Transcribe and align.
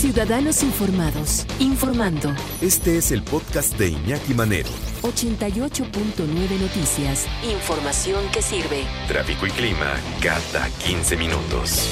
Ciudadanos 0.00 0.62
informados, 0.62 1.46
informando. 1.58 2.32
Este 2.62 2.96
es 2.96 3.12
el 3.12 3.22
podcast 3.22 3.78
de 3.78 3.90
Iñaki 3.90 4.32
Manero. 4.32 4.70
88.9 5.02 6.58
Noticias. 6.58 7.28
Información 7.44 8.24
que 8.32 8.40
sirve. 8.40 8.86
Tráfico 9.08 9.46
y 9.46 9.50
clima 9.50 9.92
cada 10.22 10.70
15 10.86 11.18
minutos. 11.18 11.86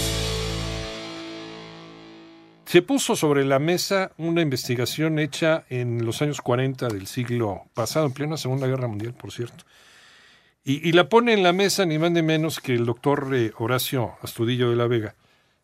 Se 2.65 2.81
puso 2.81 3.15
sobre 3.15 3.45
la 3.45 3.59
mesa 3.59 4.13
una 4.17 4.41
investigación 4.41 5.19
hecha 5.19 5.67
en 5.69 6.07
los 6.07 6.23
años 6.23 6.41
40 6.41 6.89
del 6.89 7.07
siglo 7.09 7.65
pasado, 7.75 8.07
en 8.07 8.13
plena 8.13 8.39
Segunda 8.39 8.67
Guerra 8.67 8.89
Mundial, 8.89 9.13
por 9.13 9.33
cierto. 9.33 9.65
Y, 10.65 10.89
y 10.89 10.93
la 10.93 11.11
pone 11.11 11.35
en 11.35 11.43
la 11.43 11.53
mesa 11.53 11.85
ni 11.85 11.99
más 11.99 12.13
ni 12.13 12.23
menos 12.23 12.59
que 12.61 12.73
el 12.73 12.87
doctor 12.87 13.29
eh, 13.35 13.53
Horacio 13.59 14.15
Astudillo 14.23 14.71
de 14.71 14.77
la 14.77 14.87
Vega, 14.87 15.15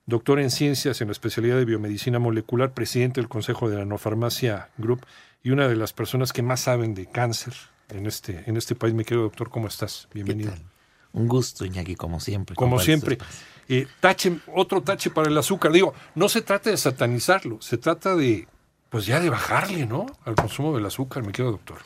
doctor 0.07 0.39
en 0.41 0.51
ciencias 0.51 1.01
en 1.01 1.09
la 1.09 1.13
especialidad 1.13 1.57
de 1.57 1.65
biomedicina 1.65 2.19
molecular, 2.19 2.73
presidente 2.73 3.21
del 3.21 3.29
Consejo 3.29 3.69
de 3.69 3.77
la 3.77 3.84
Nofarmacia 3.84 4.70
Group 4.77 5.06
y 5.42 5.51
una 5.51 5.69
de 5.69 5.77
las 5.77 5.92
personas 5.92 6.33
que 6.33 6.42
más 6.42 6.61
saben 6.61 6.95
de 6.95 7.06
cáncer 7.06 7.55
en 7.89 8.06
este, 8.06 8.45
en 8.47 8.56
este 8.56 8.75
país. 8.75 8.95
Mi 8.95 9.05
querido 9.05 9.25
doctor, 9.25 9.51
¿cómo 9.51 9.69
estás? 9.69 10.09
Bienvenido. 10.12 10.53
Un 11.12 11.28
gusto, 11.28 11.65
Iñaki, 11.65 11.95
como 11.95 12.20
siempre. 12.20 12.56
Como 12.56 12.81
siempre. 12.81 13.19
Eh, 13.69 13.87
tache, 14.01 14.41
otro 14.55 14.83
tache 14.83 15.11
para 15.11 15.28
el 15.28 15.39
azúcar. 15.39 15.73
Digo, 15.73 15.95
no 16.15 16.28
se 16.28 16.43
trata 16.43 16.71
de 16.71 16.77
satanizarlo, 16.77 17.61
se 17.62 17.78
trata 17.78 18.17
de, 18.17 18.48
pues 18.91 19.06
ya 19.06 19.21
de 19.21 19.31
bajarle, 19.31 19.87
¿no? 19.87 20.06
Al 20.25 20.34
consumo 20.34 20.75
del 20.75 20.84
azúcar, 20.84 21.25
mi 21.25 21.33
querido 21.33 21.53
doctor. 21.53 21.78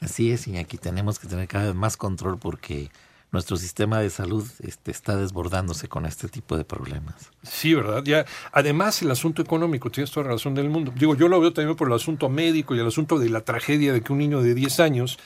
Así 0.00 0.30
es, 0.30 0.46
Iñaki, 0.46 0.76
tenemos 0.76 1.18
que 1.18 1.26
tener 1.26 1.48
cada 1.48 1.66
vez 1.66 1.74
más 1.74 1.96
control 1.96 2.38
porque 2.38 2.90
nuestro 3.32 3.56
sistema 3.56 4.00
de 4.00 4.10
salud 4.10 4.46
este, 4.60 4.90
está 4.90 5.16
desbordándose 5.16 5.88
con 5.88 6.06
este 6.06 6.28
tipo 6.28 6.56
de 6.56 6.64
problemas. 6.64 7.32
Sí, 7.42 7.74
¿verdad? 7.74 8.02
Ya, 8.04 8.24
además, 8.52 9.02
el 9.02 9.10
asunto 9.10 9.42
económico, 9.42 9.90
tienes 9.90 10.10
toda 10.10 10.26
la 10.26 10.32
razón 10.32 10.54
del 10.54 10.70
mundo. 10.70 10.92
Digo, 10.96 11.14
yo 11.14 11.28
lo 11.28 11.40
veo 11.40 11.52
también 11.52 11.76
por 11.76 11.88
el 11.88 11.94
asunto 11.94 12.28
médico 12.28 12.74
y 12.74 12.78
el 12.78 12.86
asunto 12.86 13.18
de 13.18 13.28
la 13.28 13.42
tragedia 13.42 13.92
de 13.92 14.00
que 14.00 14.12
un 14.12 14.18
niño 14.18 14.42
de 14.42 14.54
10 14.54 14.80
años, 14.80 15.18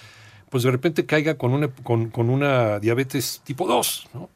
pues 0.48 0.62
de 0.64 0.70
repente 0.70 1.06
caiga 1.06 1.36
con 1.36 1.52
una, 1.52 1.68
con, 1.68 2.10
con 2.10 2.30
una 2.30 2.80
diabetes 2.80 3.42
tipo 3.44 3.66
2, 3.66 4.08
¿no? 4.14 4.30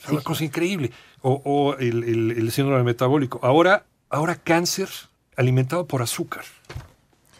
Sea, 0.00 0.12
Una 0.12 0.22
cosa 0.22 0.44
increíble. 0.44 0.92
O, 1.20 1.42
o 1.44 1.74
el, 1.76 2.04
el, 2.04 2.30
el 2.30 2.52
síndrome 2.52 2.84
metabólico. 2.84 3.40
Ahora, 3.42 3.84
ahora 4.08 4.36
cáncer 4.36 4.88
alimentado 5.36 5.86
por 5.86 6.02
azúcar. 6.02 6.44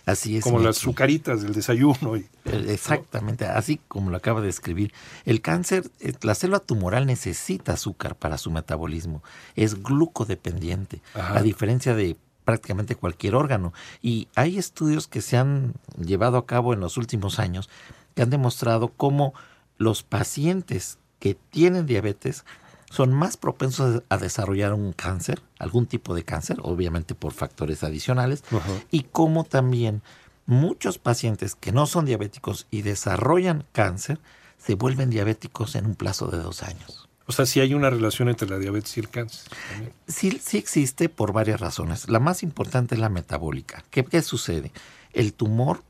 Así 0.08 0.38
es. 0.38 0.44
Como 0.44 0.58
las 0.58 0.78
azucaritas 0.78 1.42
del 1.42 1.52
desayuno. 1.52 2.16
Y, 2.16 2.26
Exactamente, 2.44 3.44
así 3.44 3.78
como 3.88 4.10
lo 4.10 4.16
acaba 4.16 4.40
de 4.40 4.48
escribir. 4.48 4.92
El 5.24 5.42
cáncer, 5.42 5.90
eh, 6.00 6.14
la 6.22 6.34
célula 6.34 6.60
tumoral 6.60 7.06
necesita 7.06 7.74
azúcar 7.74 8.16
para 8.16 8.38
su 8.38 8.50
metabolismo. 8.50 9.22
Es 9.54 9.82
glucodependiente, 9.82 11.02
Ajá. 11.14 11.38
a 11.38 11.42
diferencia 11.42 11.94
de 11.94 12.16
prácticamente 12.44 12.96
cualquier 12.96 13.34
órgano. 13.34 13.74
Y 14.00 14.28
hay 14.34 14.56
estudios 14.56 15.08
que 15.08 15.20
se 15.20 15.36
han 15.36 15.74
llevado 16.02 16.38
a 16.38 16.46
cabo 16.46 16.72
en 16.72 16.80
los 16.80 16.96
últimos 16.96 17.38
años 17.38 17.68
que 18.14 18.22
han 18.22 18.30
demostrado 18.30 18.88
cómo 18.88 19.34
los 19.76 20.02
pacientes 20.02 20.98
que 21.18 21.34
tienen 21.34 21.84
diabetes 21.84 22.46
son 22.90 23.12
más 23.12 23.36
propensos 23.36 24.02
a 24.08 24.16
desarrollar 24.16 24.72
un 24.72 24.92
cáncer, 24.92 25.42
algún 25.58 25.86
tipo 25.86 26.14
de 26.14 26.24
cáncer, 26.24 26.58
obviamente 26.62 27.14
por 27.14 27.32
factores 27.32 27.84
adicionales, 27.84 28.42
y 28.90 29.02
cómo 29.04 29.44
también 29.44 30.02
muchos 30.46 30.98
pacientes 30.98 31.54
que 31.54 31.72
no 31.72 31.86
son 31.86 32.06
diabéticos 32.06 32.66
y 32.70 32.82
desarrollan 32.82 33.64
cáncer 33.72 34.18
se 34.56 34.74
vuelven 34.74 35.10
diabéticos 35.10 35.74
en 35.74 35.86
un 35.86 35.94
plazo 35.94 36.28
de 36.28 36.38
dos 36.38 36.62
años. 36.62 37.08
o 37.26 37.32
sea, 37.32 37.44
sí 37.44 37.60
hay 37.60 37.74
una 37.74 37.90
relación 37.90 38.30
entre 38.30 38.48
la 38.48 38.58
diabetes 38.58 38.96
y 38.96 39.00
el 39.00 39.10
cáncer. 39.10 39.52
también. 39.70 39.92
Sí, 40.08 40.40
sí 40.42 40.56
existe 40.56 41.10
por 41.10 41.32
varias 41.34 41.60
razones. 41.60 42.08
La 42.08 42.18
más 42.20 42.42
importante 42.42 42.94
es 42.94 43.00
la 43.02 43.10
metabólica. 43.10 43.84
¿Qué, 43.90 44.02
qué 44.04 44.22
sucede? 44.22 44.72
El 45.12 45.34
tumor 45.34 45.82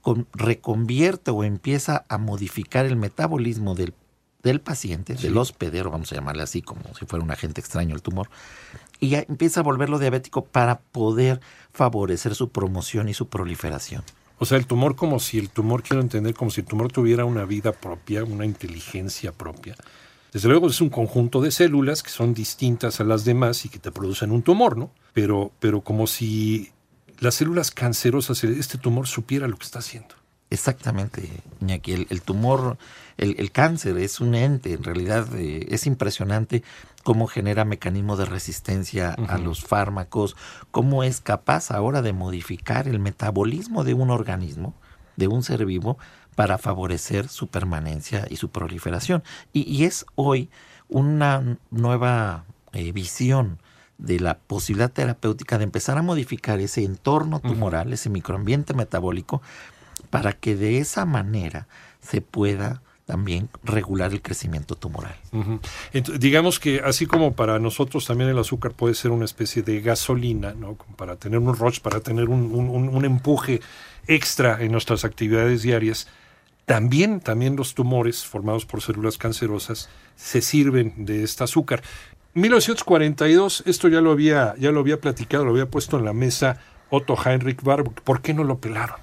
con- 0.00 0.26
reconvierte 0.32 1.30
o 1.30 1.44
empieza 1.44 2.06
a 2.08 2.16
modificar 2.16 2.86
el 2.86 2.96
metabolismo 2.96 3.74
del, 3.74 3.92
del 4.42 4.60
paciente, 4.60 5.14
del 5.14 5.36
hospedero, 5.36 5.90
vamos 5.90 6.12
a 6.12 6.14
llamarle 6.14 6.42
así, 6.42 6.62
como 6.62 6.82
si 6.98 7.06
fuera 7.06 7.24
un 7.24 7.30
agente 7.30 7.60
extraño 7.60 7.94
el 7.94 8.02
tumor, 8.02 8.30
y 9.00 9.08
ya 9.08 9.24
empieza 9.28 9.60
a 9.60 9.62
volverlo 9.62 9.98
diabético 9.98 10.44
para 10.44 10.80
poder 10.80 11.40
favorecer 11.72 12.34
su 12.34 12.50
promoción 12.50 13.08
y 13.08 13.14
su 13.14 13.28
proliferación. 13.28 14.04
O 14.38 14.46
sea, 14.46 14.56
el 14.56 14.66
tumor 14.66 14.94
como 14.94 15.18
si 15.18 15.38
el 15.38 15.50
tumor, 15.50 15.82
quiero 15.82 16.00
entender, 16.00 16.34
como 16.34 16.50
si 16.50 16.60
el 16.60 16.66
tumor 16.66 16.92
tuviera 16.92 17.24
una 17.24 17.44
vida 17.44 17.72
propia, 17.72 18.22
una 18.22 18.44
inteligencia 18.44 19.32
propia. 19.32 19.74
Desde 20.32 20.48
luego 20.48 20.68
es 20.68 20.80
un 20.80 20.90
conjunto 20.90 21.40
de 21.40 21.50
células 21.50 22.02
que 22.02 22.10
son 22.10 22.34
distintas 22.34 23.00
a 23.00 23.04
las 23.04 23.24
demás 23.24 23.64
y 23.64 23.68
que 23.68 23.78
te 23.78 23.90
producen 23.90 24.30
un 24.30 24.42
tumor, 24.42 24.76
¿no? 24.76 24.92
Pero, 25.12 25.50
pero 25.58 25.80
como 25.80 26.06
si 26.06 26.70
las 27.18 27.36
células 27.36 27.70
cancerosas, 27.70 28.44
este 28.44 28.78
tumor 28.78 29.08
supiera 29.08 29.48
lo 29.48 29.56
que 29.56 29.64
está 29.64 29.80
haciendo. 29.80 30.14
Exactamente, 30.50 31.28
Iñaki. 31.60 31.92
El, 31.92 32.06
el 32.10 32.22
tumor, 32.22 32.78
el, 33.18 33.36
el 33.38 33.52
cáncer 33.52 33.98
es 33.98 34.20
un 34.20 34.34
ente, 34.34 34.72
en 34.72 34.82
realidad 34.82 35.26
eh, 35.36 35.66
es 35.68 35.86
impresionante 35.86 36.62
cómo 37.04 37.26
genera 37.26 37.64
mecanismos 37.64 38.18
de 38.18 38.24
resistencia 38.24 39.12
a 39.12 39.38
los 39.38 39.64
fármacos, 39.64 40.36
cómo 40.70 41.04
es 41.04 41.20
capaz 41.20 41.70
ahora 41.70 42.02
de 42.02 42.12
modificar 42.12 42.88
el 42.88 42.98
metabolismo 42.98 43.84
de 43.84 43.94
un 43.94 44.10
organismo, 44.10 44.74
de 45.16 45.28
un 45.28 45.42
ser 45.42 45.64
vivo, 45.64 45.98
para 46.34 46.58
favorecer 46.58 47.28
su 47.28 47.48
permanencia 47.48 48.26
y 48.30 48.36
su 48.36 48.50
proliferación. 48.50 49.22
Y, 49.52 49.62
y 49.70 49.84
es 49.84 50.06
hoy 50.14 50.50
una 50.88 51.58
nueva 51.70 52.44
eh, 52.72 52.92
visión 52.92 53.58
de 53.98 54.20
la 54.20 54.38
posibilidad 54.38 54.92
terapéutica 54.92 55.58
de 55.58 55.64
empezar 55.64 55.98
a 55.98 56.02
modificar 56.02 56.60
ese 56.60 56.84
entorno 56.84 57.40
tumoral, 57.40 57.92
ese 57.92 58.10
microambiente 58.10 58.72
metabólico, 58.72 59.42
para 60.10 60.32
que 60.32 60.56
de 60.56 60.78
esa 60.78 61.04
manera 61.04 61.66
se 62.00 62.20
pueda 62.20 62.82
también 63.06 63.48
regular 63.64 64.12
el 64.12 64.20
crecimiento 64.20 64.74
tumoral. 64.74 65.14
Digamos 66.18 66.60
que 66.60 66.80
así 66.84 67.06
como 67.06 67.32
para 67.32 67.58
nosotros 67.58 68.06
también 68.06 68.28
el 68.28 68.38
azúcar 68.38 68.72
puede 68.72 68.94
ser 68.94 69.10
una 69.12 69.24
especie 69.24 69.62
de 69.62 69.80
gasolina, 69.80 70.52
¿no? 70.52 70.76
Para 70.96 71.16
tener 71.16 71.38
un 71.38 71.54
rush, 71.56 71.80
para 71.80 72.00
tener 72.00 72.28
un- 72.28 72.52
un 72.54 73.04
empuje 73.06 73.60
extra 74.06 74.62
en 74.62 74.72
nuestras 74.72 75.04
actividades 75.06 75.62
diarias, 75.62 76.06
también, 76.66 77.20
también 77.20 77.56
los 77.56 77.74
tumores 77.74 78.26
formados 78.26 78.66
por 78.66 78.82
células 78.82 79.16
cancerosas 79.16 79.88
se 80.16 80.42
sirven 80.42 80.92
de 81.06 81.22
este 81.24 81.44
azúcar. 81.44 81.82
1942, 82.34 83.62
esto 83.66 83.88
ya 83.88 84.02
lo 84.02 84.10
había, 84.12 84.54
ya 84.58 84.70
lo 84.70 84.80
había 84.80 85.00
platicado, 85.00 85.44
lo 85.46 85.50
había 85.52 85.66
puesto 85.70 85.98
en 85.98 86.04
la 86.04 86.12
mesa 86.12 86.60
Otto 86.90 87.16
Heinrich 87.24 87.62
Warburg. 87.64 88.02
¿Por 88.02 88.20
qué 88.20 88.34
no 88.34 88.44
lo 88.44 88.58
pelaron? 88.58 88.96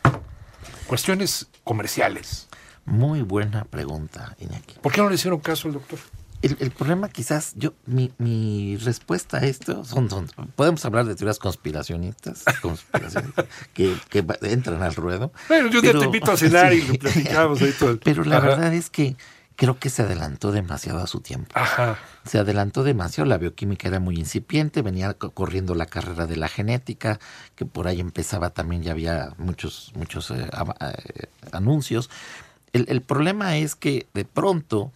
Cuestiones 0.88 1.47
comerciales. 1.63 2.47
Muy 2.85 3.22
buena 3.23 3.63
pregunta, 3.66 4.35
Iñaki. 4.40 4.75
¿Por 4.81 4.91
qué 4.91 5.01
no 5.01 5.09
le 5.09 5.16
hicieron 5.16 5.40
caso 5.40 5.68
al 5.68 5.73
doctor? 5.75 5.97
El, 6.41 6.57
el 6.59 6.69
problema 6.69 7.09
quizás, 7.09 7.53
yo, 7.56 7.73
mi, 7.88 8.12
mi 8.19 8.78
respuesta 8.78 9.38
a 9.38 9.46
esto 9.46 9.84
son, 9.84 10.09
son- 10.09 10.28
podemos 10.55 10.85
hablar 10.85 11.05
de 11.05 11.16
teorías 11.16 11.40
conspiracionistas, 11.40 12.43
conspiracionistas 12.61 13.46
que, 13.73 13.96
entran 14.43 14.84
al 14.84 14.93
ruedo. 14.93 15.32
Bueno, 15.47 15.70
yo 15.72 15.82
pero- 15.82 15.99
te 15.99 16.05
invito 16.05 16.32
a 16.32 16.37
cenar 16.37 16.72
y 16.73 16.84
lo 16.84 16.93
platicamos 16.96 17.59
ahí 17.61 17.73
todo 17.79 17.90
el... 17.91 17.97
Pero 17.99 18.23
la 18.23 18.38
Ajá. 18.38 18.47
verdad 18.49 18.73
es 18.76 18.91
que 18.91 19.16
creo 19.55 19.79
que 19.79 19.90
se 19.90 20.02
adelantó 20.03 20.52
demasiado 20.52 20.99
a 20.99 21.07
su 21.07 21.22
tiempo. 21.22 21.49
Ajá. 21.53 21.97
Se 22.25 22.37
adelantó 22.40 22.84
demasiado, 22.84 23.29
la 23.29 23.37
bioquímica 23.37 23.87
era 23.87 23.99
muy 23.99 24.16
incipiente, 24.17 24.81
venía 24.81 25.13
co- 25.13 25.31
corriendo 25.31 25.75
la 25.75 25.85
carrera 25.85 26.25
de 26.28 26.35
la 26.35 26.47
genética, 26.47 27.19
que 27.55 27.66
por 27.66 27.87
ahí 27.87 27.99
empezaba 27.99 28.49
también, 28.52 28.84
ya 28.84 28.91
había 28.91 29.34
muchos, 29.37 29.91
muchos 29.96 30.31
eh, 30.31 30.49
eh, 30.81 31.28
anuncios. 31.52 32.09
El, 32.73 32.85
el 32.90 33.02
problema 33.02 33.57
es 33.57 33.75
que 33.75 34.07
de 34.13 34.25
pronto, 34.25 34.91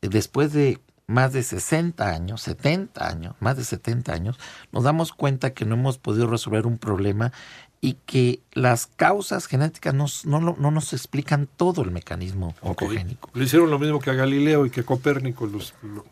después 0.00 0.52
de 0.52 0.80
más 1.06 1.32
de 1.32 1.42
60 1.42 2.06
años, 2.10 2.42
70 2.42 3.08
años, 3.08 3.34
más 3.40 3.56
de 3.56 3.64
70 3.64 4.12
años, 4.12 4.38
nos 4.72 4.84
damos 4.84 5.12
cuenta 5.12 5.54
que 5.54 5.64
no 5.64 5.74
hemos 5.74 5.96
podido 5.96 6.26
resolver 6.26 6.66
un 6.66 6.76
problema 6.76 7.32
y 7.80 7.94
que 8.06 8.40
las 8.52 8.86
causas 8.86 9.46
genéticas 9.46 9.94
no, 9.94 10.06
lo- 10.40 10.56
no 10.58 10.70
nos 10.70 10.92
explican 10.92 11.48
todo 11.56 11.82
el 11.82 11.90
mecanismo 11.92 12.54
oncogénico. 12.60 13.30
Le 13.34 13.44
hicieron 13.44 13.70
lo 13.70 13.78
mismo 13.78 14.00
que 14.00 14.10
a 14.10 14.14
Galileo 14.14 14.66
y 14.66 14.70
que 14.70 14.80
a 14.80 14.84
Copérnico. 14.84 15.46
Los, 15.46 15.74
lo- 15.82 16.04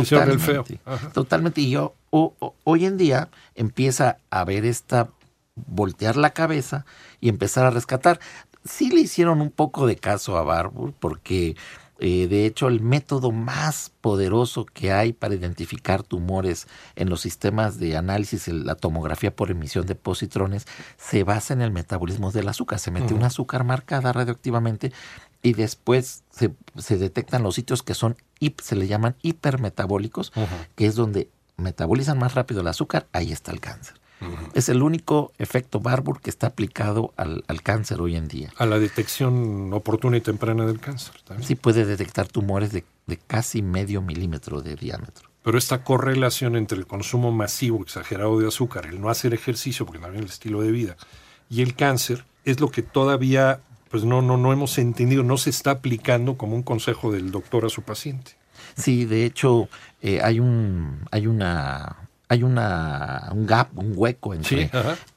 Hicieron 0.00 0.30
el 0.30 0.40
feo. 0.40 0.64
Totalmente. 0.64 0.80
Ajá. 0.90 1.10
Totalmente. 1.12 1.60
Y 1.60 1.70
yo, 1.70 1.94
o- 2.10 2.34
o- 2.40 2.54
hoy 2.64 2.84
en 2.86 2.96
día 2.96 3.28
empieza 3.54 4.18
a 4.30 4.44
ver 4.44 4.64
esta, 4.64 5.08
voltear 5.54 6.16
la 6.16 6.30
cabeza 6.30 6.84
y 7.20 7.28
empezar 7.28 7.64
a 7.66 7.70
rescatar. 7.70 8.18
Sí 8.64 8.90
le 8.90 9.00
hicieron 9.02 9.40
un 9.40 9.50
poco 9.50 9.86
de 9.86 9.94
caso 9.96 10.36
a 10.38 10.42
Barbour 10.42 10.94
porque 10.98 11.54
eh, 12.00 12.26
de 12.26 12.44
hecho 12.46 12.68
el 12.68 12.80
método 12.80 13.30
más 13.30 13.92
poderoso 14.00 14.64
que 14.64 14.92
hay 14.92 15.12
para 15.12 15.34
identificar 15.34 16.02
tumores 16.02 16.66
en 16.96 17.08
los 17.08 17.20
sistemas 17.20 17.78
de 17.78 17.96
análisis, 17.96 18.48
la 18.48 18.74
tomografía 18.74 19.34
por 19.34 19.50
emisión 19.50 19.86
de 19.86 19.94
positrones, 19.94 20.66
se 20.96 21.22
basa 21.22 21.54
en 21.54 21.62
el 21.62 21.70
metabolismo 21.70 22.32
del 22.32 22.48
azúcar. 22.48 22.78
Se 22.78 22.90
mete 22.90 23.14
un 23.14 23.22
azúcar 23.22 23.64
marcada 23.64 24.12
radioactivamente 24.12 24.92
y 25.42 25.52
después 25.52 26.24
se, 26.30 26.54
se 26.76 26.96
detectan 26.96 27.42
los 27.42 27.54
sitios 27.54 27.82
que 27.82 27.94
son, 27.94 28.16
se 28.62 28.76
le 28.76 28.86
llaman 28.86 29.16
hipermetabólicos, 29.22 30.32
que 30.74 30.86
es 30.86 30.96
donde 30.96 31.28
metabolizan 31.56 32.18
más 32.18 32.34
rápido 32.34 32.62
el 32.62 32.68
azúcar, 32.68 33.06
ahí 33.12 33.30
está 33.30 33.52
el 33.52 33.60
cáncer. 33.60 33.94
Es 34.54 34.68
el 34.68 34.82
único 34.82 35.32
efecto 35.38 35.80
Barbour 35.80 36.20
que 36.20 36.30
está 36.30 36.48
aplicado 36.48 37.12
al, 37.16 37.44
al 37.48 37.62
cáncer 37.62 38.00
hoy 38.00 38.16
en 38.16 38.28
día. 38.28 38.52
A 38.56 38.66
la 38.66 38.78
detección 38.78 39.72
oportuna 39.72 40.16
y 40.16 40.20
temprana 40.20 40.66
del 40.66 40.80
cáncer. 40.80 41.14
también. 41.24 41.46
Sí 41.46 41.54
puede 41.54 41.84
detectar 41.84 42.28
tumores 42.28 42.72
de, 42.72 42.84
de 43.06 43.16
casi 43.16 43.62
medio 43.62 44.02
milímetro 44.02 44.60
de 44.60 44.76
diámetro. 44.76 45.28
Pero 45.42 45.58
esta 45.58 45.84
correlación 45.84 46.56
entre 46.56 46.78
el 46.78 46.86
consumo 46.86 47.30
masivo 47.30 47.82
exagerado 47.82 48.38
de 48.40 48.48
azúcar, 48.48 48.86
el 48.86 49.00
no 49.00 49.10
hacer 49.10 49.34
ejercicio, 49.34 49.84
porque 49.84 50.00
también 50.00 50.24
el 50.24 50.30
estilo 50.30 50.62
de 50.62 50.72
vida, 50.72 50.96
y 51.50 51.60
el 51.60 51.74
cáncer, 51.74 52.24
es 52.44 52.60
lo 52.60 52.70
que 52.70 52.82
todavía 52.82 53.60
pues 53.90 54.04
no, 54.04 54.22
no, 54.22 54.36
no 54.36 54.52
hemos 54.52 54.76
entendido, 54.78 55.22
no 55.22 55.36
se 55.36 55.50
está 55.50 55.70
aplicando 55.70 56.36
como 56.36 56.56
un 56.56 56.64
consejo 56.64 57.12
del 57.12 57.30
doctor 57.30 57.64
a 57.64 57.68
su 57.68 57.82
paciente. 57.82 58.32
Sí, 58.76 59.04
de 59.04 59.24
hecho, 59.24 59.68
eh, 60.02 60.20
hay 60.20 60.40
un, 60.40 61.06
hay 61.12 61.28
una, 61.28 62.03
hay 62.28 62.42
una, 62.42 63.28
un 63.32 63.46
gap, 63.46 63.76
un 63.78 63.92
hueco 63.94 64.32
entre, 64.34 64.68
Sí, 64.68 64.70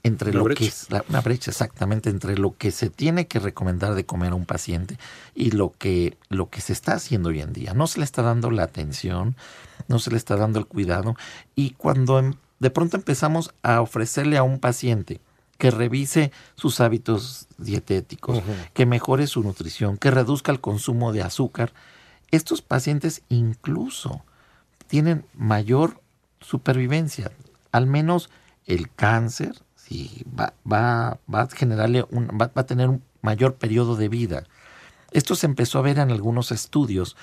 entre 0.03 0.31
Una 0.31 0.39
lo 0.39 0.43
brecha. 0.45 0.59
que 0.59 0.65
es 0.67 0.89
la- 0.91 1.03
una 1.09 1.21
brecha 1.21 1.51
exactamente 1.51 2.09
entre 2.09 2.37
lo 2.37 2.55
que 2.57 2.71
se 2.71 2.89
tiene 2.89 3.27
que 3.27 3.39
recomendar 3.39 3.95
de 3.95 4.05
comer 4.05 4.33
a 4.33 4.35
un 4.35 4.45
paciente 4.45 4.97
y 5.33 5.51
lo 5.51 5.71
que, 5.77 6.17
lo 6.29 6.49
que 6.49 6.59
se 6.61 6.73
está 6.73 6.93
haciendo 6.93 7.29
hoy 7.29 7.41
en 7.41 7.53
día. 7.53 7.73
No 7.73 7.87
se 7.87 7.99
le 7.99 8.05
está 8.05 8.21
dando 8.23 8.51
la 8.51 8.63
atención, 8.63 9.35
no 9.87 9.99
se 9.99 10.11
le 10.11 10.17
está 10.17 10.35
dando 10.35 10.59
el 10.59 10.65
cuidado 10.65 11.15
y 11.55 11.71
cuando 11.71 12.19
em- 12.19 12.33
de 12.59 12.69
pronto 12.71 12.97
empezamos 12.97 13.53
a 13.63 13.81
ofrecerle 13.81 14.35
a 14.37 14.43
un 14.43 14.59
paciente 14.59 15.21
que 15.57 15.71
revise 15.71 16.31
sus 16.55 16.79
hábitos 16.81 17.47
dietéticos, 17.57 18.43
que 18.73 18.85
mejore 18.85 19.27
su 19.27 19.41
nutrición, 19.43 19.97
que 19.97 20.11
reduzca 20.11 20.51
el 20.51 20.59
consumo 20.59 21.13
de 21.13 21.23
azúcar, 21.23 21.71
estos 22.31 22.61
pacientes 22.61 23.21
incluso 23.29 24.23
tienen 24.87 25.25
mayor 25.33 26.01
supervivencia. 26.41 27.31
Al 27.71 27.87
menos 27.87 28.29
el 28.65 28.91
cáncer 28.91 29.53
va, 30.37 30.53
va, 30.69 31.19
va 31.33 31.41
a 31.41 31.49
generarle 31.49 32.05
un, 32.09 32.27
va, 32.29 32.51
va 32.55 32.61
a 32.61 32.65
tener 32.65 32.89
un 32.89 33.03
mayor 33.21 33.55
periodo 33.55 33.95
de 33.95 34.09
vida. 34.09 34.43
Esto 35.11 35.35
se 35.35 35.45
empezó 35.45 35.79
a 35.79 35.83
ver 35.83 35.99
en 35.99 36.11
algunos 36.11 36.51
estudios, 36.51 37.15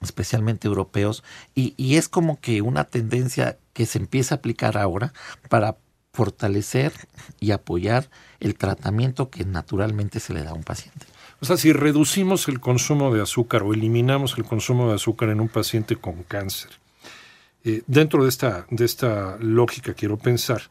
especialmente 0.00 0.68
europeos, 0.68 1.24
y, 1.54 1.74
y 1.76 1.96
es 1.96 2.08
como 2.08 2.40
que 2.40 2.62
una 2.62 2.84
tendencia 2.84 3.58
que 3.72 3.86
se 3.86 3.98
empieza 3.98 4.34
a 4.34 4.38
aplicar 4.38 4.76
ahora 4.76 5.12
para 5.48 5.76
fortalecer 6.12 6.92
y 7.38 7.52
apoyar 7.52 8.10
el 8.40 8.56
tratamiento 8.56 9.30
que 9.30 9.44
naturalmente 9.44 10.20
se 10.20 10.34
le 10.34 10.42
da 10.42 10.50
a 10.50 10.54
un 10.54 10.64
paciente. 10.64 11.06
O 11.40 11.46
sea, 11.46 11.56
si 11.56 11.72
reducimos 11.72 12.48
el 12.48 12.58
consumo 12.58 13.14
de 13.14 13.22
azúcar 13.22 13.62
o 13.62 13.72
eliminamos 13.72 14.36
el 14.36 14.44
consumo 14.44 14.88
de 14.88 14.96
azúcar 14.96 15.28
en 15.28 15.40
un 15.40 15.48
paciente 15.48 15.94
con 15.94 16.24
cáncer, 16.24 16.70
eh, 17.64 17.82
dentro 17.86 18.22
de 18.22 18.28
esta, 18.28 18.66
de 18.70 18.84
esta 18.84 19.36
lógica 19.40 19.94
quiero 19.94 20.16
pensar, 20.16 20.62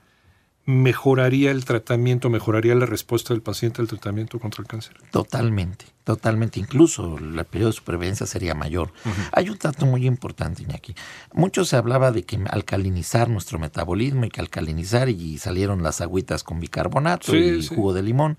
¿mejoraría 0.65 1.51
el 1.51 1.63
tratamiento, 1.65 2.29
mejoraría 2.29 2.75
la 2.75 2.85
respuesta 2.85 3.33
del 3.33 3.41
paciente 3.41 3.81
al 3.81 3.87
tratamiento 3.87 4.39
contra 4.39 4.61
el 4.61 4.67
cáncer? 4.67 4.97
Totalmente, 5.11 5.85
totalmente. 6.03 6.59
Incluso 6.59 7.17
el 7.17 7.43
periodo 7.45 7.69
de 7.71 7.77
supervivencia 7.77 8.25
sería 8.25 8.53
mayor. 8.53 8.91
Hay 9.31 9.49
un 9.49 9.57
dato 9.57 9.85
muy 9.85 10.05
importante, 10.05 10.63
Iñaki. 10.63 10.93
Mucho 11.33 11.63
se 11.63 11.77
hablaba 11.77 12.11
de 12.11 12.23
que 12.23 12.37
alcalinizar 12.49 13.29
nuestro 13.29 13.59
metabolismo 13.59 14.25
y 14.25 14.29
que 14.29 14.41
alcalinizar 14.41 15.07
y 15.07 15.37
salieron 15.37 15.83
las 15.83 16.01
agüitas 16.01 16.43
con 16.43 16.59
bicarbonato 16.59 17.31
Sí, 17.31 17.37
y 17.37 17.63
sí. 17.63 17.73
jugo 17.73 17.93
de 17.93 18.03
limón. 18.03 18.37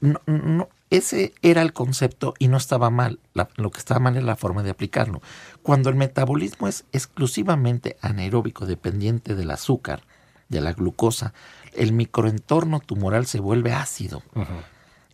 No, 0.00 0.20
no, 0.26 0.68
ese 0.90 1.34
era 1.42 1.62
el 1.62 1.72
concepto 1.72 2.34
y 2.38 2.48
no 2.48 2.56
estaba 2.56 2.90
mal. 2.90 3.18
La- 3.34 3.48
lo 3.56 3.70
que 3.70 3.78
estaba 3.78 4.00
mal 4.00 4.16
es 4.16 4.24
la 4.24 4.36
forma 4.36 4.62
de 4.62 4.70
aplicarlo. 4.70 5.20
Cuando 5.62 5.90
el 5.90 5.96
metabolismo 5.96 6.66
es 6.68 6.84
exclusivamente 6.92 7.96
anaeróbico, 8.00 8.64
dependiente 8.66 9.34
del 9.34 9.50
azúcar, 9.50 10.02
de 10.48 10.60
la 10.62 10.72
glucosa, 10.72 11.34
el 11.74 11.92
microentorno 11.92 12.80
tumoral 12.80 13.26
se 13.26 13.38
vuelve 13.40 13.72
ácido. 13.72 14.22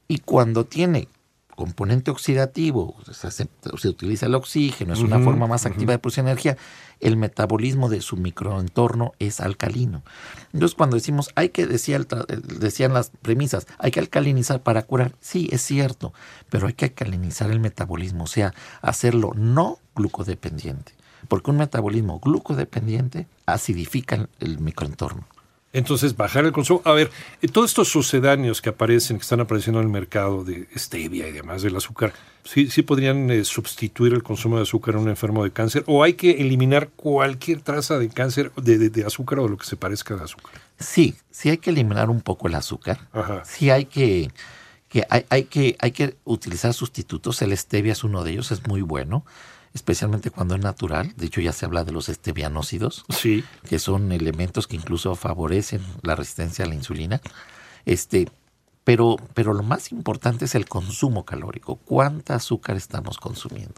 Y 0.06 0.18
cuando 0.18 0.64
tiene 0.64 1.08
componente 1.54 2.10
oxidativo, 2.10 2.96
o 3.08 3.12
sea, 3.14 3.30
se, 3.30 3.48
se 3.78 3.88
utiliza 3.88 4.26
el 4.26 4.34
oxígeno, 4.34 4.92
es 4.92 5.00
una 5.00 5.18
forma 5.20 5.46
más 5.46 5.66
activa 5.66 5.92
de 5.92 5.98
producir 5.98 6.22
energía, 6.24 6.56
el 7.00 7.16
metabolismo 7.16 7.88
de 7.88 8.00
su 8.00 8.16
microentorno 8.16 9.12
es 9.18 9.40
alcalino. 9.40 10.02
Entonces, 10.52 10.74
cuando 10.74 10.96
decimos, 10.96 11.30
hay 11.34 11.50
que, 11.50 11.66
decía 11.66 11.96
el 11.96 12.06
eh, 12.28 12.40
decían 12.58 12.92
las 12.92 13.10
premisas, 13.22 13.66
hay 13.78 13.90
que 13.90 14.00
alcalinizar 14.00 14.62
para 14.62 14.82
curar, 14.82 15.14
sí, 15.20 15.48
es 15.52 15.62
cierto, 15.62 16.12
pero 16.50 16.66
hay 16.66 16.72
que 16.74 16.86
alcalinizar 16.86 17.50
el 17.50 17.60
metabolismo, 17.60 18.24
o 18.24 18.28
sea, 18.28 18.52
hacerlo 18.82 19.32
no 19.36 19.78
glucodependiente, 19.94 20.92
porque 21.28 21.50
un 21.50 21.58
metabolismo 21.58 22.18
glucodependiente 22.20 23.26
acidifica 23.46 24.16
el- 24.16 24.28
el 24.40 24.58
microentorno. 24.58 25.24
Entonces, 25.74 26.16
bajar 26.16 26.44
el 26.46 26.52
consumo. 26.52 26.80
A 26.84 26.92
ver, 26.92 27.10
eh, 27.42 27.48
todos 27.48 27.70
estos 27.72 27.88
sucedáneos 27.88 28.62
que 28.62 28.70
aparecen, 28.70 29.18
que 29.18 29.22
están 29.22 29.40
apareciendo 29.40 29.80
en 29.80 29.86
el 29.86 29.92
mercado 29.92 30.42
de 30.44 30.66
stevia 30.76 31.28
y 31.28 31.32
demás 31.32 31.60
del 31.62 31.76
azúcar, 31.76 32.14
¿sí, 32.44 32.70
sí 32.70 32.80
podrían 32.82 33.28
eh, 33.30 33.44
sustituir 33.44 34.14
el 34.14 34.22
consumo 34.22 34.56
de 34.56 34.62
azúcar 34.62 34.94
en 34.94 35.00
un 35.02 35.08
enfermo 35.10 35.44
de 35.44 35.50
cáncer? 35.50 35.82
¿O 35.86 36.02
hay 36.02 36.14
que 36.14 36.30
eliminar 36.40 36.88
cualquier 36.94 37.60
traza 37.60 37.98
de 37.98 38.08
cáncer, 38.08 38.52
de, 38.56 38.78
de- 38.78 38.88
de 38.88 39.04
azúcar 39.04 39.40
o 39.40 39.42
de 39.44 39.50
lo 39.50 39.56
que 39.58 39.66
se 39.66 39.76
parezca 39.76 40.14
de 40.14 40.22
azúcar? 40.24 40.54
Sí, 40.78 41.16
sí 41.30 41.50
hay 41.50 41.58
que 41.58 41.70
eliminar 41.70 42.08
un 42.08 42.20
poco 42.22 42.46
el 42.48 42.54
azúcar. 42.54 43.00
Ajá. 43.12 43.42
Sí 43.44 43.68
hay 43.70 43.86
que, 43.86 44.30
que 44.88 45.04
hay, 45.10 45.26
hay 45.28 45.44
que 45.44 45.76
hay 45.80 45.90
que 45.90 46.16
utilizar 46.24 46.72
sustitutos. 46.72 47.42
El 47.42 47.56
stevia 47.58 47.92
es 47.92 48.04
uno 48.04 48.22
de 48.22 48.30
ellos, 48.30 48.52
es 48.52 48.66
muy 48.68 48.80
bueno, 48.82 49.24
especialmente 49.74 50.30
cuando 50.30 50.54
es 50.54 50.60
natural. 50.62 51.12
De 51.16 51.26
hecho, 51.26 51.40
ya 51.40 51.52
se 51.52 51.66
habla 51.66 51.84
de 51.84 51.92
los 51.92 52.08
estevianócidos, 52.08 53.04
Sí. 53.10 53.44
que 53.68 53.78
son 53.78 54.12
elementos 54.12 54.66
que 54.66 54.76
incluso 54.76 55.14
favorecen 55.16 55.82
la 56.02 56.14
resistencia 56.16 56.64
a 56.64 56.68
la 56.68 56.74
insulina. 56.76 57.20
Este, 57.84 58.28
pero, 58.84 59.16
pero 59.34 59.52
lo 59.52 59.62
más 59.62 59.90
importante 59.92 60.44
es 60.46 60.54
el 60.54 60.66
consumo 60.68 61.24
calórico. 61.24 61.76
¿Cuánta 61.76 62.36
azúcar 62.36 62.76
estamos 62.76 63.18
consumiendo? 63.18 63.74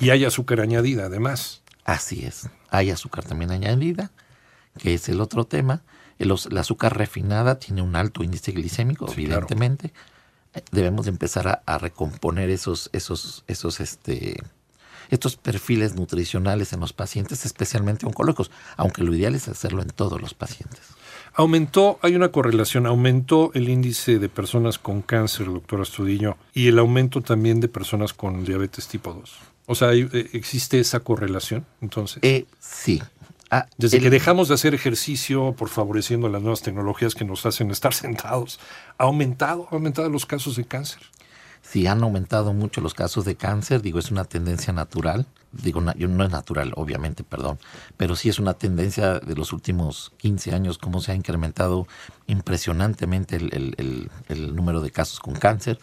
Y 0.00 0.10
hay 0.10 0.24
azúcar 0.24 0.60
añadida, 0.60 1.04
además. 1.06 1.62
Así 1.84 2.24
es. 2.24 2.48
Hay 2.70 2.90
azúcar 2.90 3.24
también 3.24 3.50
añadida, 3.50 4.10
que 4.78 4.94
es 4.94 5.08
el 5.08 5.20
otro 5.20 5.44
tema. 5.44 5.82
El, 6.18 6.34
la 6.50 6.60
azúcar 6.60 6.96
refinada 6.96 7.58
tiene 7.58 7.82
un 7.82 7.96
alto 7.96 8.22
índice 8.24 8.52
glicémico, 8.52 9.08
Sí, 9.08 9.22
evidentemente. 9.24 9.92
Debemos 10.70 11.06
de 11.06 11.10
empezar 11.10 11.48
a, 11.48 11.62
a 11.66 11.78
recomponer 11.78 12.50
esos, 12.50 12.90
esos, 12.92 13.42
esos, 13.46 13.80
este, 13.80 14.36
estos 15.12 15.36
perfiles 15.36 15.94
nutricionales 15.94 16.72
en 16.72 16.80
los 16.80 16.92
pacientes, 16.92 17.44
especialmente 17.44 18.06
oncológicos, 18.06 18.50
aunque 18.76 19.02
lo 19.04 19.14
ideal 19.14 19.34
es 19.34 19.46
hacerlo 19.46 19.82
en 19.82 19.88
todos 19.90 20.20
los 20.20 20.34
pacientes. 20.34 20.80
Aumentó, 21.34 21.98
hay 22.02 22.14
una 22.14 22.30
correlación, 22.30 22.86
aumentó 22.86 23.50
el 23.54 23.68
índice 23.68 24.18
de 24.18 24.28
personas 24.28 24.78
con 24.78 25.02
cáncer, 25.02 25.46
doctor 25.46 25.80
Astudillo, 25.80 26.36
y 26.52 26.68
el 26.68 26.78
aumento 26.78 27.20
también 27.20 27.60
de 27.60 27.68
personas 27.68 28.12
con 28.12 28.44
diabetes 28.44 28.88
tipo 28.88 29.12
2. 29.14 29.32
O 29.66 29.74
sea, 29.74 29.92
eh, 29.94 30.08
existe 30.32 30.80
esa 30.80 31.00
correlación, 31.00 31.64
entonces. 31.80 32.18
Eh, 32.22 32.46
sí. 32.58 33.02
Ah, 33.50 33.66
Desde 33.76 33.98
el- 33.98 34.02
que 34.04 34.10
dejamos 34.10 34.48
de 34.48 34.54
hacer 34.54 34.74
ejercicio 34.74 35.52
por 35.56 35.68
favoreciendo 35.68 36.28
las 36.28 36.40
nuevas 36.42 36.62
tecnologías 36.62 37.14
que 37.14 37.24
nos 37.24 37.44
hacen 37.46 37.70
estar 37.70 37.92
sentados, 37.94 38.58
ha 38.98 39.04
aumentado, 39.04 39.68
ha 39.70 39.74
aumentado 39.74 40.08
los 40.08 40.26
casos 40.26 40.56
de 40.56 40.64
cáncer. 40.64 41.00
Sí, 41.62 41.86
han 41.86 42.02
aumentado 42.02 42.52
mucho 42.52 42.80
los 42.80 42.92
casos 42.92 43.24
de 43.24 43.36
cáncer, 43.36 43.80
digo, 43.82 43.98
es 43.98 44.10
una 44.10 44.24
tendencia 44.24 44.72
natural, 44.72 45.26
digo, 45.52 45.80
yo- 45.96 46.08
no 46.08 46.24
es 46.24 46.30
natural, 46.30 46.72
obviamente, 46.76 47.24
perdón, 47.24 47.58
pero 47.96 48.14
sí 48.16 48.28
es 48.28 48.38
una 48.38 48.54
tendencia 48.54 49.20
de 49.20 49.34
los 49.34 49.52
últimos 49.52 50.12
15 50.18 50.52
años, 50.54 50.76
cómo 50.76 51.00
se 51.00 51.12
ha 51.12 51.14
incrementado 51.14 51.86
impresionantemente 52.26 53.36
el, 53.36 53.54
el- 53.54 53.74
el- 53.78 54.10
el 54.28 54.54
número 54.56 54.80
de 54.80 54.90
casos 54.90 55.20
con 55.20 55.34
cáncer. 55.34 55.78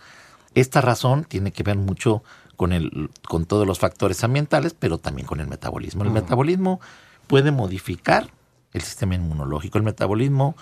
Esta 0.54 0.82
razón 0.82 1.24
tiene 1.24 1.52
que 1.52 1.64
ver 1.64 1.78
mucho 1.78 2.24
con, 2.58 2.74
el, 2.74 3.10
con 3.28 3.46
todos 3.46 3.66
los 3.66 3.80
factores 3.80 4.24
ambientales, 4.24 4.76
pero 4.78 4.98
también 4.98 5.26
con 5.26 5.40
el 5.40 5.48
metabolismo. 5.48 6.04
El 6.04 6.10
metabolismo 6.12 6.82
puede 7.28 7.52
modificar 7.52 8.30
el 8.74 8.82
sistema 8.82 9.16
inmunológico, 9.16 9.78
el 9.78 9.84
metabolismo 9.86 10.56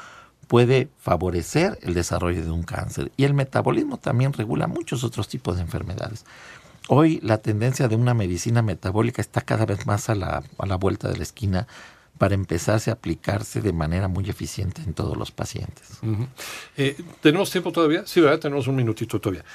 puede 0.47 0.89
favorecer 0.99 1.77
el 1.81 1.93
desarrollo 1.93 2.43
de 2.43 2.51
un 2.51 2.63
cáncer 2.63 3.11
y 3.17 3.25
el 3.25 3.33
metabolismo 3.33 3.97
también 3.97 4.33
regula 4.33 4.67
muchos 4.67 5.03
otros 5.03 5.27
tipos 5.27 5.57
de 5.57 5.61
enfermedades. 5.61 6.25
Hoy 6.89 7.19
la 7.21 7.37
tendencia 7.39 7.87
de 7.87 7.95
una 7.95 8.13
medicina 8.13 8.61
metabólica 8.61 9.21
está 9.21 9.41
cada 9.41 9.65
vez 9.65 9.85
más 9.85 10.09
a 10.09 10.15
la, 10.15 10.43
a 10.57 10.65
la 10.65 10.75
vuelta 10.77 11.09
de 11.09 11.17
la 11.17 11.23
esquina 11.23 11.67
para 12.17 12.33
empezarse 12.33 12.89
a 12.89 12.93
aplicarse 12.93 13.61
de 13.61 13.73
manera 13.73 14.07
muy 14.07 14.29
eficiente 14.29 14.81
en 14.81 14.93
todos 14.93 15.17
los 15.17 15.31
pacientes. 15.31 15.99
Eh, 16.75 16.97
¿Tenemos 17.21 17.51
tiempo 17.51 17.71
todavía? 17.71 18.03
Sí, 18.05 18.21
¿verdad? 18.21 18.39
Tenemos 18.39 18.67
un 18.67 18.75
minutito 18.75 19.19
todavía. 19.19 19.45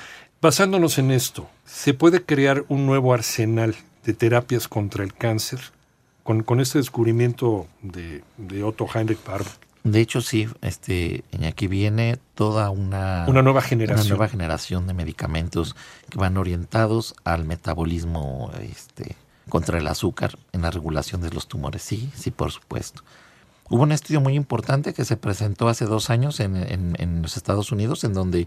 Basándonos 0.40 0.99
en 0.99 1.11
esto, 1.11 1.49
¿se 1.64 1.94
puede 1.94 2.25
crear 2.25 2.64
un 2.68 2.87
nuevo 2.87 3.14
arsenal 3.14 3.75
de 4.04 4.12
terapias 4.12 4.68
contra 4.68 5.02
el 5.04 5.14
cáncer 5.14 5.61
con, 6.22 6.42
con 6.42 6.61
este 6.61 6.78
descubrimiento 6.78 7.66
de, 7.80 8.22
de 8.37 8.62
Otto 8.62 8.87
Heinrich 8.92 9.25
Barr? 9.25 9.44
De 9.84 10.00
hecho, 10.00 10.20
sí, 10.20 10.48
este, 10.60 11.24
aquí 11.44 11.66
viene 11.66 12.18
toda 12.34 12.70
una, 12.70 13.24
una 13.26 13.42
nueva 13.42 13.62
generación. 13.62 14.06
Una 14.06 14.08
nueva 14.10 14.28
generación 14.28 14.86
de 14.86 14.94
medicamentos 14.94 15.74
que 16.08 16.18
van 16.18 16.36
orientados 16.36 17.14
al 17.24 17.44
metabolismo 17.44 18.52
este, 18.60 19.16
contra 19.48 19.78
el 19.78 19.88
azúcar 19.88 20.38
en 20.52 20.62
la 20.62 20.70
regulación 20.70 21.20
de 21.20 21.30
los 21.30 21.48
tumores. 21.48 21.82
Sí, 21.82 22.12
sí, 22.14 22.30
por 22.30 22.52
supuesto. 22.52 23.02
Hubo 23.68 23.82
un 23.82 23.92
estudio 23.92 24.20
muy 24.20 24.34
importante 24.34 24.94
que 24.94 25.04
se 25.04 25.16
presentó 25.16 25.68
hace 25.68 25.84
dos 25.86 26.10
años 26.10 26.40
en, 26.40 26.56
en, 26.56 27.22
los 27.22 27.36
Estados 27.36 27.72
Unidos 27.72 28.04
en 28.04 28.12
donde 28.12 28.46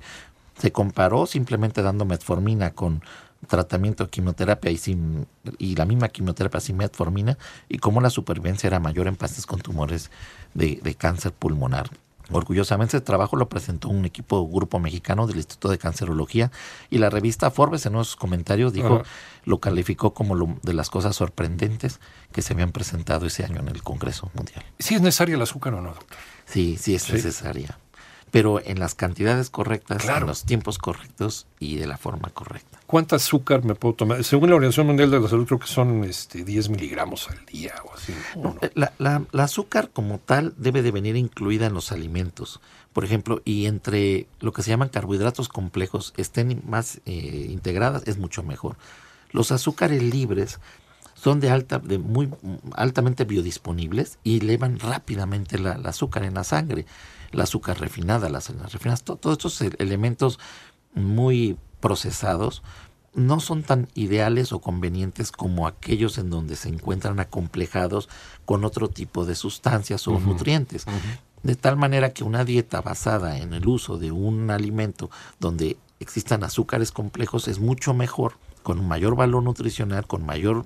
se 0.58 0.72
comparó 0.72 1.26
simplemente 1.26 1.82
dando 1.82 2.06
metformina 2.06 2.72
con 2.72 3.02
tratamiento 3.48 4.06
de 4.06 4.10
quimioterapia 4.10 4.72
y, 4.72 4.78
sin, 4.78 5.28
y 5.58 5.76
la 5.76 5.86
misma 5.86 6.10
quimioterapia 6.10 6.60
sin 6.60 6.78
metformina 6.78 7.38
y 7.70 7.78
cómo 7.78 8.02
la 8.02 8.10
supervivencia 8.10 8.68
era 8.68 8.80
mayor 8.80 9.08
en 9.08 9.16
pacientes 9.16 9.46
con 9.46 9.62
tumores 9.62 10.12
de, 10.54 10.80
de 10.82 10.96
cáncer 10.96 11.32
pulmonar. 11.34 11.90
Orgullosamente, 12.32 12.98
este 12.98 13.06
trabajo 13.06 13.36
lo 13.36 13.50
presentó 13.50 13.90
un 13.90 14.06
equipo 14.06 14.48
grupo 14.48 14.80
mexicano 14.80 15.28
del 15.28 15.38
Instituto 15.38 15.70
de 15.70 15.78
Cancerología 15.78 16.52
y 16.90 16.98
la 16.98 17.10
revista 17.10 17.52
Forbes 17.52 17.86
en 17.86 17.94
unos 17.94 18.16
comentarios 18.16 18.74
dijo, 18.74 19.04
lo 19.44 19.60
calificó 19.60 20.14
como 20.14 20.34
lo, 20.34 20.58
de 20.64 20.74
las 20.74 20.90
cosas 20.90 21.16
sorprendentes 21.16 22.00
que 22.32 22.42
se 22.42 22.54
habían 22.54 22.72
presentado 22.72 23.28
ese 23.28 23.46
año 23.46 23.60
en 23.60 23.68
el 23.68 23.84
Congreso 23.84 24.32
Mundial. 24.34 24.66
¿Sí 24.80 24.96
es 24.96 25.02
necesaria 25.02 25.36
el 25.36 25.42
azúcar 25.42 25.76
o 25.76 25.82
no, 25.82 25.90
doctor? 25.90 26.18
Sí, 26.46 26.78
sí 26.80 26.96
es 26.96 27.12
necesaria 27.12 27.78
pero 28.36 28.62
en 28.66 28.82
las 28.82 28.96
cantidades 28.96 29.50
correctas, 29.50 30.06
en 30.10 30.28
los 30.28 30.44
tiempos 30.44 30.78
correctos 30.78 31.48
y 31.58 31.78
de 31.78 31.88
la 31.88 31.98
forma 31.98 32.28
correcta. 32.32 32.82
¿Cuánto 32.86 33.16
azúcar 33.16 33.64
me 33.64 33.76
puedo 33.76 33.96
tomar? 33.96 34.26
Según 34.26 34.50
la 34.50 34.58
Organización 34.58 34.88
Mundial 34.88 35.10
de 35.10 35.22
la 35.22 35.30
Salud, 35.30 35.48
creo 35.48 35.60
que 35.60 35.68
son 35.68 36.04
este, 36.04 36.44
10 36.44 36.68
miligramos 36.68 37.30
al 37.30 37.46
día 37.46 37.74
o 37.86 37.94
así. 37.94 38.14
Eh, 38.62 38.72
la, 39.00 39.24
azúcar 39.42 39.90
como 39.94 40.18
tal 40.18 40.54
debe 40.58 40.82
de 40.82 40.92
venir 40.92 41.16
incluida 41.16 41.68
en 41.68 41.74
los 41.74 41.94
alimentos. 41.94 42.60
Por 42.92 43.06
ejemplo, 43.06 43.42
y 43.46 43.68
entre 43.68 44.28
lo 44.42 44.52
que 44.52 44.64
se 44.64 44.70
llaman 44.70 44.90
carbohidratos 44.90 45.48
complejos 45.48 46.14
estén 46.18 46.62
más 46.68 47.00
eh, 47.06 47.48
integradas, 47.50 48.04
es 48.06 48.18
mucho 48.18 48.44
mejor. 48.44 48.76
Los 49.32 49.54
azúcares 49.54 50.04
libres 50.04 50.60
son 51.16 51.40
de 51.40 51.50
alta, 51.50 51.80
de 51.80 51.98
muy 51.98 52.30
altamente 52.76 53.26
biodisponibles 53.26 54.20
y 54.24 54.38
elevan 54.38 54.80
rápidamente 54.80 55.58
la, 55.58 55.74
el 55.74 55.86
azúcar 55.88 56.24
en 56.24 56.36
la 56.36 56.44
sangre 56.44 56.86
el 57.36 57.42
azúcar 57.42 57.80
refinada, 57.80 58.30
las 58.30 58.50
harinas 58.50 58.74
refinadas, 58.74 59.04
todos 59.04 59.34
estos 59.34 59.62
e-, 59.62 59.72
elementos 59.78 60.40
muy 60.94 61.58
procesados 61.80 62.64
no 63.14 63.40
son 63.40 63.64
tan 63.64 63.88
ideales 63.94 64.52
o 64.52 64.60
convenientes 64.60 65.32
como 65.32 65.68
aquellos 65.68 66.18
en 66.18 66.30
donde 66.30 66.56
se 66.58 66.68
encuentran 66.68 67.20
acomplejados 67.20 68.10
con 68.44 68.66
otro 68.66 68.90
tipo 68.90 69.26
de 69.26 69.36
sustancias 69.36 70.08
o 70.08 70.20
nutrientes. 70.20 70.86
De 71.42 71.56
tal 71.56 71.78
manera 71.78 72.12
que 72.12 72.26
una 72.26 72.44
dieta 72.44 72.82
basada 72.82 73.38
en 73.38 73.54
el 73.54 73.68
uso 73.68 73.98
de 73.98 74.12
un 74.12 74.52
alimento 74.52 75.10
donde 75.40 75.78
existan 76.02 76.44
azúcares 76.44 76.92
complejos 76.92 77.48
es 77.48 77.60
mucho 77.60 77.94
mejor, 77.94 78.34
con 78.64 78.80
un 78.80 78.88
mayor 78.90 79.16
valor 79.16 79.44
nutricional, 79.44 80.08
con 80.08 80.26
mayor 80.26 80.66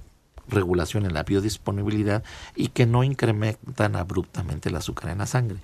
regulación 0.49 1.05
en 1.05 1.13
la 1.13 1.23
biodisponibilidad 1.23 2.23
y 2.55 2.69
que 2.69 2.85
no 2.85 3.03
incrementan 3.03 3.95
abruptamente 3.95 4.69
el 4.69 4.75
azúcar 4.75 5.11
en 5.11 5.19
la 5.19 5.25
sangre. 5.25 5.57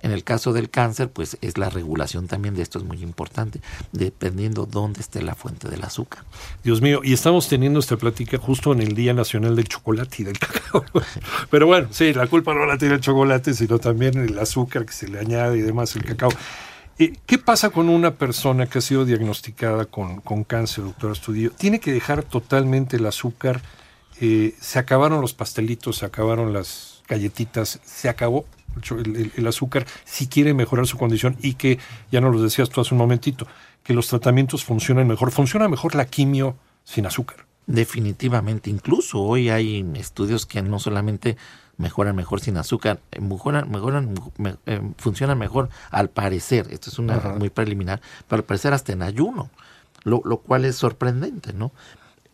En 0.00 0.12
el 0.12 0.24
caso 0.24 0.52
del 0.52 0.70
cáncer, 0.70 1.10
pues 1.10 1.38
es 1.40 1.58
la 1.58 1.70
regulación 1.70 2.26
también 2.26 2.54
de 2.54 2.62
esto 2.62 2.78
es 2.78 2.84
muy 2.84 3.02
importante, 3.02 3.60
dependiendo 3.92 4.66
dónde 4.66 5.00
esté 5.00 5.22
la 5.22 5.34
fuente 5.34 5.68
del 5.68 5.82
azúcar. 5.82 6.24
Dios 6.62 6.80
mío, 6.80 7.00
y 7.02 7.12
estamos 7.12 7.48
teniendo 7.48 7.80
esta 7.80 7.96
plática 7.96 8.38
justo 8.38 8.72
en 8.72 8.80
el 8.80 8.94
Día 8.94 9.14
Nacional 9.14 9.56
del 9.56 9.68
Chocolate 9.68 10.16
y 10.22 10.24
del 10.24 10.38
Cacao. 10.38 10.84
Pero 11.50 11.66
bueno, 11.66 11.88
sí, 11.90 12.12
la 12.12 12.26
culpa 12.26 12.54
no 12.54 12.66
la 12.66 12.78
tiene 12.78 12.94
el 12.94 13.00
chocolate, 13.00 13.54
sino 13.54 13.78
también 13.78 14.18
el 14.18 14.38
azúcar 14.38 14.84
que 14.84 14.92
se 14.92 15.08
le 15.08 15.18
añade 15.18 15.58
y 15.58 15.62
demás, 15.62 15.94
el 15.96 16.04
cacao. 16.04 16.30
¿Qué 16.98 17.38
pasa 17.38 17.68
con 17.68 17.90
una 17.90 18.14
persona 18.14 18.66
que 18.66 18.78
ha 18.78 18.80
sido 18.80 19.04
diagnosticada 19.04 19.84
con, 19.84 20.22
con 20.22 20.44
cáncer, 20.44 20.84
doctor 20.84 21.12
Estudio? 21.12 21.50
¿Tiene 21.50 21.78
que 21.78 21.92
dejar 21.92 22.22
totalmente 22.22 22.96
el 22.96 23.04
azúcar? 23.04 23.60
Eh, 24.20 24.54
se 24.60 24.78
acabaron 24.78 25.20
los 25.20 25.34
pastelitos, 25.34 25.98
se 25.98 26.06
acabaron 26.06 26.52
las 26.52 27.02
galletitas, 27.08 27.80
se 27.84 28.08
acabó 28.08 28.46
el, 29.36 29.46
azúcar 29.46 29.86
si 30.04 30.26
quiere 30.26 30.54
mejorar 30.54 30.86
su 30.86 30.98
condición 30.98 31.36
y 31.40 31.54
que, 31.54 31.78
ya 32.10 32.20
nos 32.20 32.34
lo 32.34 32.42
decías 32.42 32.68
tú 32.68 32.80
hace 32.80 32.94
un 32.94 32.98
momentito, 32.98 33.46
que 33.82 33.94
los 33.94 34.08
tratamientos 34.08 34.64
funcionen 34.64 35.06
mejor. 35.06 35.30
¿Funciona 35.30 35.68
mejor 35.68 35.94
la 35.94 36.06
quimio 36.06 36.56
sin 36.84 37.06
azúcar? 37.06 37.46
Definitivamente, 37.66 38.70
incluso 38.70 39.20
hoy 39.20 39.50
hay 39.50 39.84
estudios 39.96 40.46
que 40.46 40.62
no 40.62 40.78
solamente 40.78 41.36
mejoran 41.78 42.16
mejor 42.16 42.40
sin 42.40 42.56
azúcar, 42.56 43.00
eh, 43.10 43.20
mejoran, 43.20 43.70
mejoran, 43.70 44.14
eh, 44.66 44.80
funcionan 44.96 45.38
mejor 45.38 45.68
al 45.90 46.08
parecer, 46.08 46.68
esto 46.70 46.90
es 46.90 46.98
una 46.98 47.18
muy 47.38 47.50
preliminar, 47.50 48.00
pero 48.28 48.40
al 48.40 48.44
parecer 48.44 48.72
hasta 48.72 48.92
en 48.92 49.02
ayuno, 49.02 49.50
lo, 50.04 50.22
lo 50.24 50.38
cual 50.38 50.64
es 50.64 50.76
sorprendente, 50.76 51.52
¿no? 51.52 51.72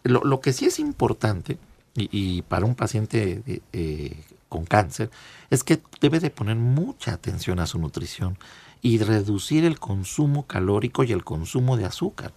Lo, 0.05 0.23
lo 0.23 0.41
que 0.41 0.53
sí 0.53 0.67
es 0.67 0.79
importante 0.79 1.59
y, 1.95 2.43
para 2.43 2.65
un 2.65 2.75
paciente 2.75 3.43
eh, 3.73 4.25
con 4.49 4.65
cáncer 4.65 5.11
es 5.51 5.65
que 5.65 5.81
debe 6.01 6.21
de 6.21 6.31
poner 6.31 6.57
mucha 6.57 7.13
atención 7.13 7.61
a 7.61 7.67
su 7.67 7.79
nutrición 7.79 8.39
y 8.81 8.99
reducir 8.99 9.65
el 9.65 9.79
consumo 9.79 10.47
calórico 10.47 11.05
y 11.05 11.13
el 11.13 11.25
consumo 11.25 11.77
de 11.77 11.85
azúcar. 11.85 12.33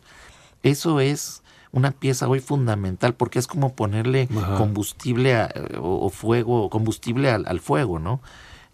Eso 0.64 1.00
es 1.00 1.42
una 1.72 1.92
pieza 1.92 2.28
hoy 2.28 2.40
fundamental 2.40 3.16
porque 3.16 3.40
es 3.40 3.48
como 3.48 3.76
ponerle 3.76 4.28
combustible 4.58 5.48
o, 5.78 6.10
fuego, 6.10 6.70
combustible 6.70 7.32
al, 7.32 7.46
al, 7.48 7.60
fuego, 7.60 8.00
¿no? 8.00 8.22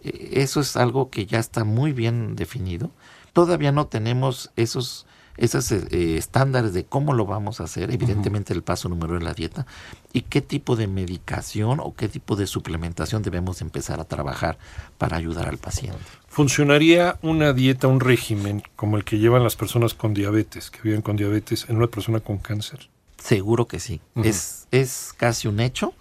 E, 0.03 0.41
eso 0.41 0.59
es 0.59 0.75
algo 0.75 1.09
que 1.09 1.25
ya 1.25 1.39
está 1.39 1.63
muy 1.63 1.93
bien 1.93 2.35
definido. 2.35 2.91
Todavía 3.33 3.71
no 3.71 3.87
tenemos 3.87 4.51
esos 4.55 5.07
esos 5.41 5.71
eh, 5.71 6.17
estándares 6.17 6.71
de 6.71 6.85
cómo 6.85 7.13
lo 7.13 7.25
vamos 7.25 7.59
a 7.59 7.63
hacer, 7.63 7.91
evidentemente 7.91 8.53
el 8.53 8.61
paso 8.61 8.89
número 8.89 9.15
de 9.15 9.21
la 9.21 9.33
dieta, 9.33 9.65
y 10.13 10.21
qué 10.21 10.39
tipo 10.39 10.75
de 10.75 10.85
medicación 10.85 11.79
o 11.79 11.95
qué 11.95 12.07
tipo 12.07 12.35
de 12.35 12.45
suplementación 12.45 13.23
debemos 13.23 13.61
empezar 13.61 13.99
a 13.99 14.05
trabajar 14.05 14.59
para 14.99 15.17
ayudar 15.17 15.49
al 15.49 15.57
paciente. 15.57 15.99
¿Funcionaría 16.27 17.17
una 17.23 17.53
dieta, 17.53 17.87
un 17.87 18.01
régimen 18.01 18.61
como 18.75 18.97
el 18.97 19.03
que 19.03 19.17
llevan 19.17 19.43
las 19.43 19.55
personas 19.55 19.95
con 19.95 20.13
diabetes, 20.13 20.69
que 20.69 20.79
viven 20.83 21.01
con 21.01 21.17
diabetes, 21.17 21.65
en 21.69 21.77
una 21.77 21.87
persona 21.87 22.19
con 22.19 22.37
cáncer? 22.37 22.89
Seguro 23.17 23.67
que 23.67 23.79
sí. 23.79 23.99
es, 24.23 24.67
es 24.69 25.11
casi 25.17 25.47
un 25.47 25.59
hecho 25.59 25.95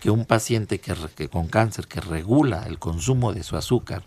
que 0.00 0.10
un 0.10 0.26
paciente 0.26 0.78
que, 0.78 0.94
que 1.16 1.30
con 1.30 1.48
cáncer 1.48 1.86
que 1.86 2.02
regula 2.02 2.64
el 2.66 2.78
consumo 2.78 3.32
de 3.32 3.42
su 3.42 3.56
azúcar 3.56 4.04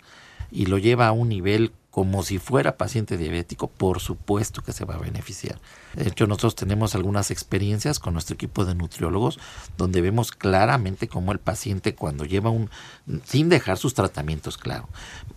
y 0.52 0.68
lo 0.68 0.78
lleva 0.78 1.08
a 1.08 1.12
un 1.14 1.30
nivel 1.30 1.72
como 1.98 2.22
si 2.22 2.38
fuera 2.38 2.77
paciente 2.77 3.18
diabético, 3.18 3.72
por 3.72 4.00
supuesto 4.01 4.62
que 4.62 4.72
se 4.72 4.86
va 4.86 4.94
a 4.94 5.00
beneficiar. 5.00 5.60
De 5.96 6.08
hecho, 6.08 6.27
nosotros 6.27 6.54
tenemos 6.54 6.94
algunas 6.94 7.32
experiencias 7.32 7.98
con 7.98 8.13
nuestro 8.13 8.36
equipo 8.36 8.66
de 8.66 8.75
nutriólogos 8.75 9.39
donde 9.80 10.01
vemos 10.01 10.32
claramente 10.32 11.08
cómo 11.08 11.32
el 11.32 11.39
paciente 11.39 11.96
cuando 11.96 12.24
lleva 12.24 12.51
un, 12.51 12.70
sin 13.24 13.50
dejar 13.50 13.80
sus 13.80 13.96
tratamientos, 13.96 14.60
claro, 14.60 14.88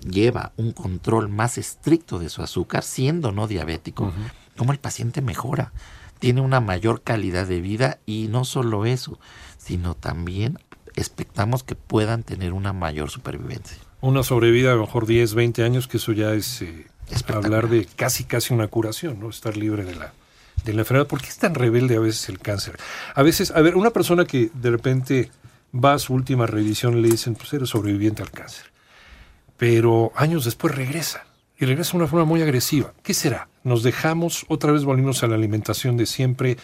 lleva 0.07 0.53
un 0.59 0.73
control 0.73 1.31
más 1.31 1.57
estricto 1.57 2.19
de 2.19 2.29
su 2.29 2.43
azúcar, 2.43 2.83
siendo 2.83 3.33
no 3.33 3.47
diabético, 3.47 4.13
cómo 4.59 4.73
el 4.73 4.81
paciente 4.81 5.23
mejora, 5.23 5.73
tiene 6.19 6.43
una 6.43 6.61
mayor 6.61 7.01
calidad 7.01 7.47
de 7.47 7.63
vida 7.63 8.01
y 8.05 8.29
no 8.29 8.45
solo 8.45 8.85
eso, 8.85 9.19
sino 9.57 9.95
también 9.95 10.59
expectamos 10.95 11.63
que 11.63 11.75
puedan 11.75 12.23
tener 12.23 12.53
una 12.53 12.75
mayor 12.75 13.09
supervivencia 13.09 13.79
una 14.01 14.23
sobrevida 14.23 14.71
de 14.71 14.77
mejor 14.77 15.07
10, 15.07 15.35
20 15.35 15.63
años, 15.65 15.89
que 15.89 15.99
eso 15.99 16.13
ya 16.13 16.33
es 16.33 16.63
eh, 16.63 16.87
hablar 17.29 17.69
de 17.69 17.87
casi, 17.97 18.25
casi 18.25 18.55
una 18.55 18.69
curación, 18.69 19.21
¿no? 19.21 19.31
Estar 19.31 19.57
libre 19.57 19.85
de 19.85 19.95
la, 19.95 20.13
de 20.65 20.73
la 20.73 20.81
enfermedad. 20.81 21.07
¿Por 21.07 21.21
qué 21.21 21.29
es 21.29 21.39
tan 21.39 21.55
rebelde 21.55 21.97
a 21.97 22.01
veces 22.01 22.29
el 22.29 22.39
cáncer? 22.39 22.79
A 23.15 23.23
veces, 23.23 23.51
a 23.51 23.61
ver, 23.61 23.77
una 23.77 23.91
persona 23.91 24.25
que 24.25 24.51
de 24.55 24.71
repente 24.71 25.31
va 25.73 25.95
a 25.95 25.99
su 25.99 26.15
última 26.15 26.47
revisión 26.47 26.99
y 26.99 27.03
le 27.03 27.09
dicen, 27.09 27.35
pues 27.35 27.53
eres 27.53 27.69
sobreviviente 27.69 28.23
al 28.23 28.31
cáncer. 28.31 28.67
Pero 29.57 30.13
años 30.17 30.45
después 30.45 30.75
regresa. 30.75 31.27
Y 31.59 31.67
regresa 31.67 31.93
de 31.93 31.99
una 31.99 32.07
forma 32.07 32.25
muy 32.25 32.41
agresiva. 32.41 32.95
¿Qué 33.03 33.13
será? 33.13 33.49
¿Nos 33.65 33.83
dejamos, 33.83 34.47
otra 34.49 34.73
vez 34.73 34.85
volvimos 34.85 35.23
a 35.23 35.27
la 35.27 35.35
alimentación 35.35 35.99
de 35.99 36.07
siempre, 36.07 36.57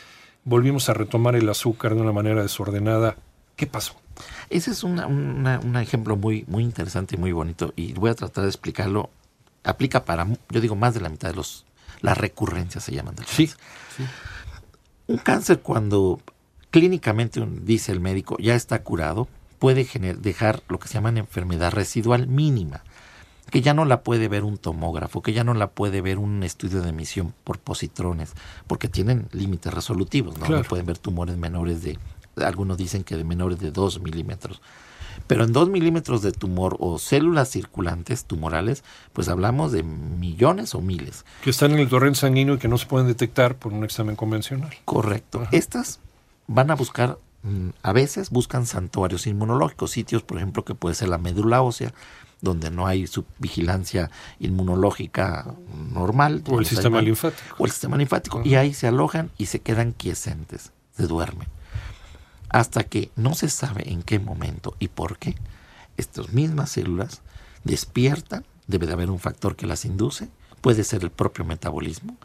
volvimos 0.44 0.88
a 0.88 0.94
retomar 0.94 1.36
el 1.36 1.48
azúcar 1.50 1.94
de 1.94 2.00
una 2.00 2.12
manera 2.12 2.42
desordenada? 2.42 3.16
¿Qué 3.56 3.66
pasó? 3.66 4.00
Ese 4.50 4.70
es 4.70 4.82
un 4.84 5.76
ejemplo 5.76 6.16
muy, 6.16 6.44
muy 6.48 6.62
interesante 6.64 7.16
y 7.16 7.18
muy 7.18 7.32
bonito 7.32 7.72
y 7.76 7.92
voy 7.92 8.10
a 8.10 8.14
tratar 8.14 8.44
de 8.44 8.50
explicarlo. 8.50 9.10
Aplica 9.64 10.04
para, 10.04 10.26
yo 10.50 10.60
digo, 10.60 10.76
más 10.76 10.94
de 10.94 11.00
la 11.00 11.08
mitad 11.08 11.30
de 11.30 11.34
los, 11.36 11.64
las 12.00 12.16
recurrencias 12.16 12.84
se 12.84 12.92
llaman. 12.94 13.16
sí, 13.26 13.50
Un 15.08 15.18
cáncer 15.18 15.60
cuando 15.60 16.20
clínicamente 16.70 17.44
dice 17.62 17.92
el 17.92 18.00
médico 18.00 18.36
ya 18.38 18.54
está 18.54 18.82
curado, 18.82 19.28
puede 19.58 19.84
gener- 19.86 20.18
dejar 20.18 20.62
lo 20.68 20.78
que 20.78 20.88
se 20.88 20.94
llama 20.94 21.08
enfermedad 21.10 21.72
residual 21.72 22.26
mínima, 22.26 22.82
que 23.50 23.60
ya 23.62 23.74
no 23.74 23.84
la 23.84 24.02
puede 24.02 24.28
ver 24.28 24.42
un 24.44 24.58
tomógrafo, 24.58 25.22
que 25.22 25.32
ya 25.32 25.44
no 25.44 25.54
la 25.54 25.68
puede 25.68 26.00
ver 26.00 26.18
un 26.18 26.42
estudio 26.42 26.82
de 26.82 26.90
emisión 26.90 27.32
por 27.44 27.58
positrones, 27.58 28.32
porque 28.66 28.88
tienen 28.88 29.28
límites 29.32 29.72
resolutivos, 29.72 30.36
¿no? 30.38 30.46
Claro. 30.46 30.62
No 30.62 30.68
pueden 30.68 30.86
ver 30.86 30.98
tumores 30.98 31.36
menores 31.36 31.82
de, 31.82 31.98
algunos 32.44 32.76
dicen 32.76 33.04
que 33.04 33.16
de 33.16 33.24
menores 33.24 33.58
de 33.58 33.70
2 33.70 34.00
milímetros. 34.00 34.60
Pero 35.26 35.44
en 35.44 35.52
2 35.52 35.70
milímetros 35.70 36.20
de 36.22 36.30
tumor 36.32 36.76
o 36.78 36.98
células 36.98 37.48
circulantes 37.50 38.26
tumorales, 38.26 38.84
pues 39.12 39.28
hablamos 39.28 39.72
de 39.72 39.82
millones 39.82 40.74
o 40.74 40.80
miles. 40.82 41.24
Que 41.42 41.50
están 41.50 41.72
en 41.72 41.78
el 41.78 41.88
torrente 41.88 42.18
sanguíneo 42.20 42.54
y 42.54 42.58
que 42.58 42.68
no 42.68 42.76
se 42.78 42.86
pueden 42.86 43.06
detectar 43.08 43.56
por 43.56 43.72
un 43.72 43.82
examen 43.84 44.14
convencional. 44.16 44.70
Correcto. 44.84 45.40
Ajá. 45.40 45.50
Estas 45.52 45.98
van 46.46 46.70
a 46.70 46.74
buscar, 46.74 47.18
mm, 47.42 47.70
a 47.82 47.92
veces 47.92 48.28
buscan 48.30 48.66
santuarios 48.66 49.26
inmunológicos, 49.26 49.90
sitios, 49.90 50.22
por 50.22 50.36
ejemplo, 50.36 50.64
que 50.64 50.74
puede 50.74 50.94
ser 50.94 51.08
la 51.08 51.18
médula 51.18 51.62
ósea, 51.62 51.92
donde 52.42 52.70
no 52.70 52.86
hay 52.86 53.06
vigilancia 53.38 54.10
inmunológica 54.38 55.54
normal. 55.92 56.44
O 56.48 56.60
el 56.60 56.66
sistema 56.66 56.98
hay- 56.98 57.06
linfático. 57.06 57.56
O 57.58 57.64
el 57.64 57.70
sistema 57.72 57.96
linfático. 57.96 58.40
Ajá. 58.40 58.48
Y 58.48 58.54
ahí 58.56 58.74
se 58.74 58.86
alojan 58.86 59.30
y 59.38 59.46
se 59.46 59.60
quedan 59.60 59.92
quiescentes, 59.92 60.72
se 60.94 61.06
duermen. 61.06 61.48
Hasta 62.48 62.84
que 62.84 63.10
no 63.16 63.34
se 63.34 63.48
sabe 63.48 63.90
en 63.90 64.02
qué 64.02 64.18
momento 64.18 64.74
y 64.78 64.88
por 64.88 65.18
qué 65.18 65.34
estas 65.96 66.32
mismas 66.32 66.70
células 66.70 67.22
despiertan, 67.64 68.44
debe 68.66 68.86
de 68.86 68.92
haber 68.92 69.10
un 69.10 69.18
factor 69.18 69.56
que 69.56 69.66
las 69.66 69.84
induce, 69.84 70.28
puede 70.60 70.84
ser 70.84 71.02
el 71.02 71.10
propio 71.10 71.44
metabolismo, 71.44 72.16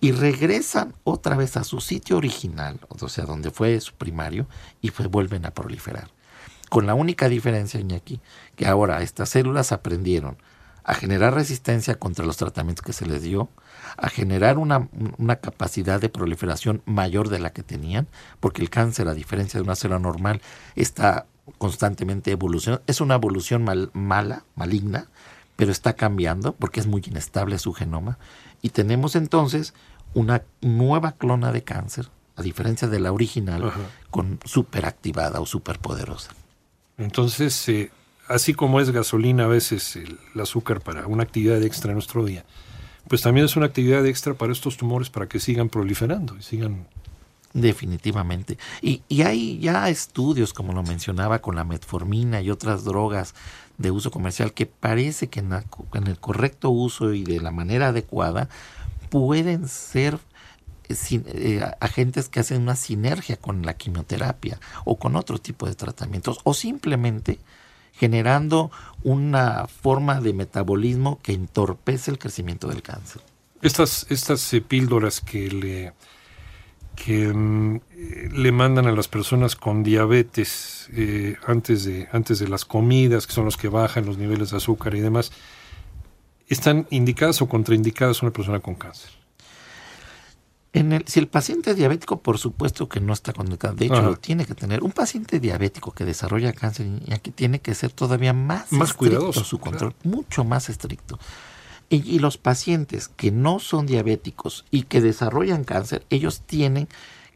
y 0.00 0.12
regresan 0.12 0.94
otra 1.04 1.36
vez 1.36 1.56
a 1.56 1.64
su 1.64 1.80
sitio 1.80 2.18
original, 2.18 2.78
o 2.88 3.08
sea, 3.08 3.24
donde 3.24 3.50
fue 3.50 3.80
su 3.80 3.94
primario, 3.94 4.46
y 4.80 4.90
vuelven 4.90 5.46
a 5.46 5.52
proliferar. 5.52 6.10
Con 6.68 6.86
la 6.86 6.94
única 6.94 7.28
diferencia, 7.28 7.80
Iñaki, 7.80 8.20
que 8.56 8.66
ahora 8.66 9.02
estas 9.02 9.30
células 9.30 9.72
aprendieron 9.72 10.36
a 10.88 10.94
generar 10.94 11.34
resistencia 11.34 11.96
contra 11.96 12.24
los 12.24 12.36
tratamientos 12.36 12.84
que 12.86 12.92
se 12.92 13.06
les 13.06 13.20
dio, 13.20 13.48
a 13.96 14.08
generar 14.08 14.56
una, 14.56 14.88
una 15.18 15.36
capacidad 15.36 16.00
de 16.00 16.08
proliferación 16.08 16.80
mayor 16.86 17.28
de 17.28 17.40
la 17.40 17.50
que 17.52 17.64
tenían, 17.64 18.06
porque 18.38 18.62
el 18.62 18.70
cáncer, 18.70 19.08
a 19.08 19.14
diferencia 19.14 19.58
de 19.58 19.64
una 19.64 19.74
célula 19.74 19.98
normal, 19.98 20.40
está 20.76 21.26
constantemente 21.58 22.30
evolucionando. 22.30 22.84
Es 22.86 23.00
una 23.00 23.16
evolución 23.16 23.64
mal- 23.64 23.90
mala, 23.94 24.44
maligna, 24.54 25.08
pero 25.56 25.72
está 25.72 25.94
cambiando 25.94 26.52
porque 26.54 26.78
es 26.78 26.86
muy 26.86 27.02
inestable 27.04 27.58
su 27.58 27.72
genoma. 27.72 28.18
Y 28.62 28.68
tenemos 28.70 29.16
entonces 29.16 29.74
una 30.14 30.42
nueva 30.60 31.12
clona 31.12 31.50
de 31.50 31.64
cáncer, 31.64 32.10
a 32.36 32.42
diferencia 32.42 32.86
de 32.86 33.00
la 33.00 33.10
original, 33.10 33.64
Ajá. 33.68 33.80
con 34.10 34.38
superactivada 34.44 35.40
o 35.40 35.46
superpoderosa. 35.46 36.30
Entonces, 36.96 37.68
eh, 37.68 37.90
así 38.28 38.54
como 38.54 38.80
es 38.80 38.90
gasolina 38.90 39.44
a 39.44 39.48
veces 39.48 39.96
el, 39.96 40.18
azúcar 40.40 40.80
para 40.80 41.06
una 41.06 41.22
actividad 41.22 41.62
extra 41.62 41.90
en 41.90 41.96
nuestro 41.96 42.24
día, 42.24 42.44
pues 43.08 43.22
también 43.22 43.46
es 43.46 43.56
una 43.56 43.66
actividad 43.66 44.04
extra 44.06 44.34
para 44.34 44.52
estos 44.52 44.76
tumores 44.76 45.10
para 45.10 45.28
que 45.28 45.40
sigan 45.40 45.68
proliferando 45.68 46.36
y 46.36 46.42
sigan... 46.42 46.86
Definitivamente. 47.52 48.58
Y, 48.82 49.02
y 49.08 49.22
hay 49.22 49.58
ya 49.60 49.88
estudios, 49.88 50.52
como 50.52 50.74
lo 50.74 50.82
mencionaba, 50.82 51.38
con 51.38 51.56
la 51.56 51.64
metformina 51.64 52.42
y 52.42 52.50
otras 52.50 52.84
drogas 52.84 53.34
de 53.78 53.90
uso 53.90 54.10
comercial 54.10 54.52
que 54.52 54.66
parece 54.66 55.28
que 55.28 55.40
en, 55.40 55.52
el 56.06 56.18
correcto 56.18 56.70
uso 56.70 57.12
y 57.12 57.24
de 57.24 57.40
la 57.40 57.50
manera 57.50 57.88
adecuada 57.88 58.48
pueden 59.10 59.68
ser 59.68 60.18
eh, 60.88 60.94
eh, 61.10 61.70
agentes 61.80 62.28
que 62.28 62.40
hacen 62.40 62.62
una 62.62 62.76
sinergia 62.76 63.36
con 63.36 63.62
la 63.62 63.74
quimioterapia 63.74 64.58
o 64.84 64.98
con 64.98 65.16
otro 65.16 65.38
tipo 65.38 65.66
de 65.66 65.74
tratamientos 65.74 66.38
o 66.44 66.54
simplemente 66.54 67.38
generando 67.98 68.70
una 69.02 69.66
forma 69.66 70.20
de 70.20 70.32
metabolismo 70.32 71.18
que 71.22 71.32
entorpece 71.32 72.10
el 72.10 72.18
crecimiento 72.18 72.68
del 72.68 72.82
cáncer. 72.82 73.22
Estas, 73.62 74.06
estas 74.10 74.52
eh, 74.52 74.60
píldoras 74.60 75.20
que 75.20 75.50
le 75.50 75.92
que 76.94 77.28
mm, 77.32 77.76
eh, 77.76 78.28
le 78.32 78.52
mandan 78.52 78.86
a 78.86 78.92
las 78.92 79.06
personas 79.06 79.54
con 79.54 79.82
diabetes 79.82 80.88
eh, 80.94 81.36
antes 81.46 81.84
de 81.84 82.08
antes 82.12 82.38
de 82.38 82.48
las 82.48 82.64
comidas, 82.64 83.26
que 83.26 83.32
son 83.32 83.44
los 83.44 83.56
que 83.56 83.68
bajan 83.68 84.06
los 84.06 84.18
niveles 84.18 84.50
de 84.50 84.56
azúcar 84.56 84.94
y 84.94 85.00
demás, 85.00 85.30
están 86.48 86.86
indicadas 86.90 87.42
o 87.42 87.48
contraindicadas 87.48 88.22
a 88.22 88.26
una 88.26 88.32
persona 88.32 88.60
con 88.60 88.74
cáncer. 88.74 89.10
En 90.78 90.92
el, 90.92 91.04
si 91.06 91.18
el 91.20 91.26
paciente 91.28 91.70
es 91.70 91.76
diabético, 91.76 92.20
por 92.20 92.38
supuesto 92.38 92.88
que 92.88 93.00
no 93.00 93.12
está 93.12 93.32
conectado. 93.32 93.74
De 93.74 93.86
hecho, 93.86 93.94
Ajá. 93.94 94.06
lo 94.08 94.16
tiene 94.16 94.44
que 94.44 94.54
tener. 94.54 94.82
Un 94.82 94.92
paciente 94.92 95.40
diabético 95.40 95.92
que 95.92 96.04
desarrolla 96.04 96.52
cáncer, 96.52 96.86
y 97.06 97.12
aquí 97.12 97.30
tiene 97.30 97.60
que 97.60 97.74
ser 97.74 97.90
todavía 97.92 98.32
más, 98.32 98.70
Más 98.72 98.92
cuidadoso, 98.92 99.42
su 99.44 99.58
control, 99.58 99.94
mucho 100.04 100.44
más 100.44 100.68
estricto. 100.68 101.18
Y, 101.88 101.96
y 102.08 102.18
los 102.18 102.36
pacientes 102.36 103.08
que 103.08 103.30
no 103.30 103.58
son 103.58 103.86
diabéticos 103.86 104.64
y 104.70 104.82
que 104.82 105.00
desarrollan 105.00 105.64
cáncer, 105.64 106.04
ellos 106.10 106.42
tienen 106.44 106.88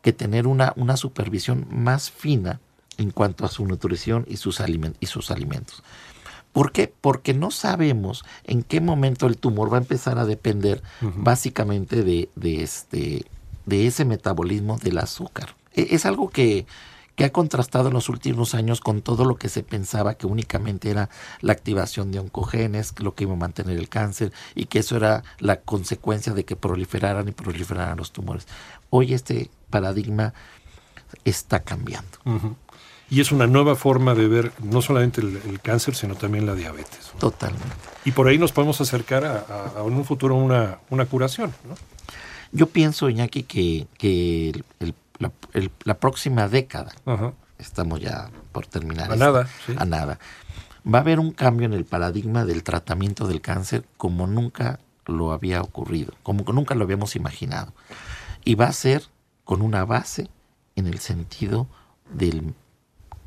que 0.03 0.13
tener 0.13 0.47
una, 0.47 0.73
una 0.77 0.97
supervisión 0.97 1.67
más 1.71 2.11
fina 2.11 2.61
en 2.99 3.11
cuanto 3.11 3.45
a 3.47 3.49
su 3.49 3.65
nutrición 3.67 4.27
y 4.29 4.37
sus, 4.37 4.61
alimen- 4.61 4.97
y 5.01 5.07
sus 5.07 5.31
alimentos. 5.31 5.83
¿Por 6.53 6.73
qué? 6.73 6.93
Porque 7.01 7.33
no 7.35 7.51
sabemos 7.51 8.25
en 8.45 8.63
qué 8.63 8.81
momento 8.81 9.27
el 9.27 9.37
tumor 9.39 9.73
va 9.73 9.77
a 9.79 9.81
empezar 9.81 10.19
a 10.19 10.25
depender 10.25 10.83
básicamente 11.01 12.03
de, 12.03 12.29
de 12.35 12.63
este, 12.63 13.25
de 13.67 13.87
ese 13.87 14.05
metabolismo 14.05 14.79
del 14.79 14.99
azúcar. 14.99 15.55
E- 15.75 15.89
Es 15.95 16.07
algo 16.07 16.29
que, 16.31 16.67
que 17.15 17.25
ha 17.25 17.31
contrastado 17.33 17.89
en 17.89 17.95
los 17.95 18.09
últimos 18.09 18.55
años 18.55 18.81
con 18.81 19.01
todo 19.03 19.25
lo 19.25 19.37
que 19.37 19.49
se 19.49 19.63
pensaba 19.63 20.15
que 20.15 20.27
únicamente 20.27 20.91
era 20.91 21.09
la 21.41 21.53
activación 21.53 22.11
de 22.11 22.19
oncogenes, 22.19 22.95
lo 22.99 23.15
que 23.15 23.25
iba 23.25 23.35
a 23.35 23.37
mantener 23.37 23.79
el 23.79 23.89
cáncer 23.89 24.33
y 24.57 24.65
que 24.67 24.81
eso 24.81 24.97
era 24.97 25.23
la 25.39 25.61
consecuencia 25.61 26.33
de 26.35 26.45
que 26.45 26.57
proliferaran 26.57 27.29
y 27.29 27.33
proliferaran 27.33 27.97
los 27.99 28.11
tumores. 28.11 28.49
Hoy 28.91 29.15
este 29.15 29.51
paradigma 29.71 30.35
está 31.25 31.61
cambiando. 31.61 32.19
Ujú. 32.25 32.57
Y 33.11 33.21
es 33.21 33.33
una 33.33 33.47
nueva 33.49 33.75
forma 33.75 34.15
de 34.15 34.29
ver 34.29 34.53
no 34.63 34.81
solamente 34.83 35.21
el, 35.21 35.37
el 35.45 35.61
cáncer, 35.61 35.95
sino 35.97 36.15
también 36.15 36.47
la 36.47 36.55
diabetes. 36.55 37.11
¿no? 37.15 37.19
Totalmente. 37.19 37.67
Y 38.05 38.13
por 38.13 38.29
ahí 38.29 38.39
nos 38.39 38.53
podemos 38.53 38.81
acercar 38.81 39.25
a, 39.25 39.45
a- 39.49 39.81
a 39.81 39.85
en 39.87 39.95
un 39.95 40.05
futuro 40.05 40.37
una, 40.37 40.79
una 40.91 41.07
curación. 41.07 41.53
¿no? 41.69 41.75
Yo 42.53 42.67
pienso, 42.69 43.09
Iñaki, 43.11 43.43
que, 43.43 43.87
que 43.99 44.51
el- 44.51 44.65
el- 45.53 45.71
la, 45.85 45.99
próxima 45.99 46.49
década, 46.49 46.93
Ajá. 47.05 47.33
estamos 47.59 48.01
ya 48.01 48.31
por 48.53 48.67
terminar. 48.67 49.11
A 49.11 49.15
esto, 49.15 49.25
nada, 49.25 49.49
sí. 49.67 49.75
A 49.77 49.85
nada. 49.85 50.19
Va 50.87 50.99
a 50.99 51.01
haber 51.03 51.19
un 51.21 51.33
cambio 51.33 51.67
en 51.67 51.75
el 51.75 51.85
paradigma 51.85 52.45
del 52.45 52.63
tratamiento 52.63 53.27
del 53.27 53.41
cáncer 53.41 53.85
como 53.97 54.27
nunca 54.27 54.79
lo 55.07 55.33
había 55.33 55.61
ocurrido, 55.61 56.15
como 56.23 56.45
que 56.45 56.53
nunca 56.53 56.75
lo 56.75 56.85
habíamos 56.85 57.17
imaginado. 57.17 57.73
Y 58.45 58.55
va 58.55 58.67
a 58.67 58.73
ser 58.73 59.03
con 59.45 59.61
una 59.63 59.85
base 59.85 60.29
en 60.77 60.87
el 60.87 61.01
sentido 61.01 61.67
del 62.13 62.55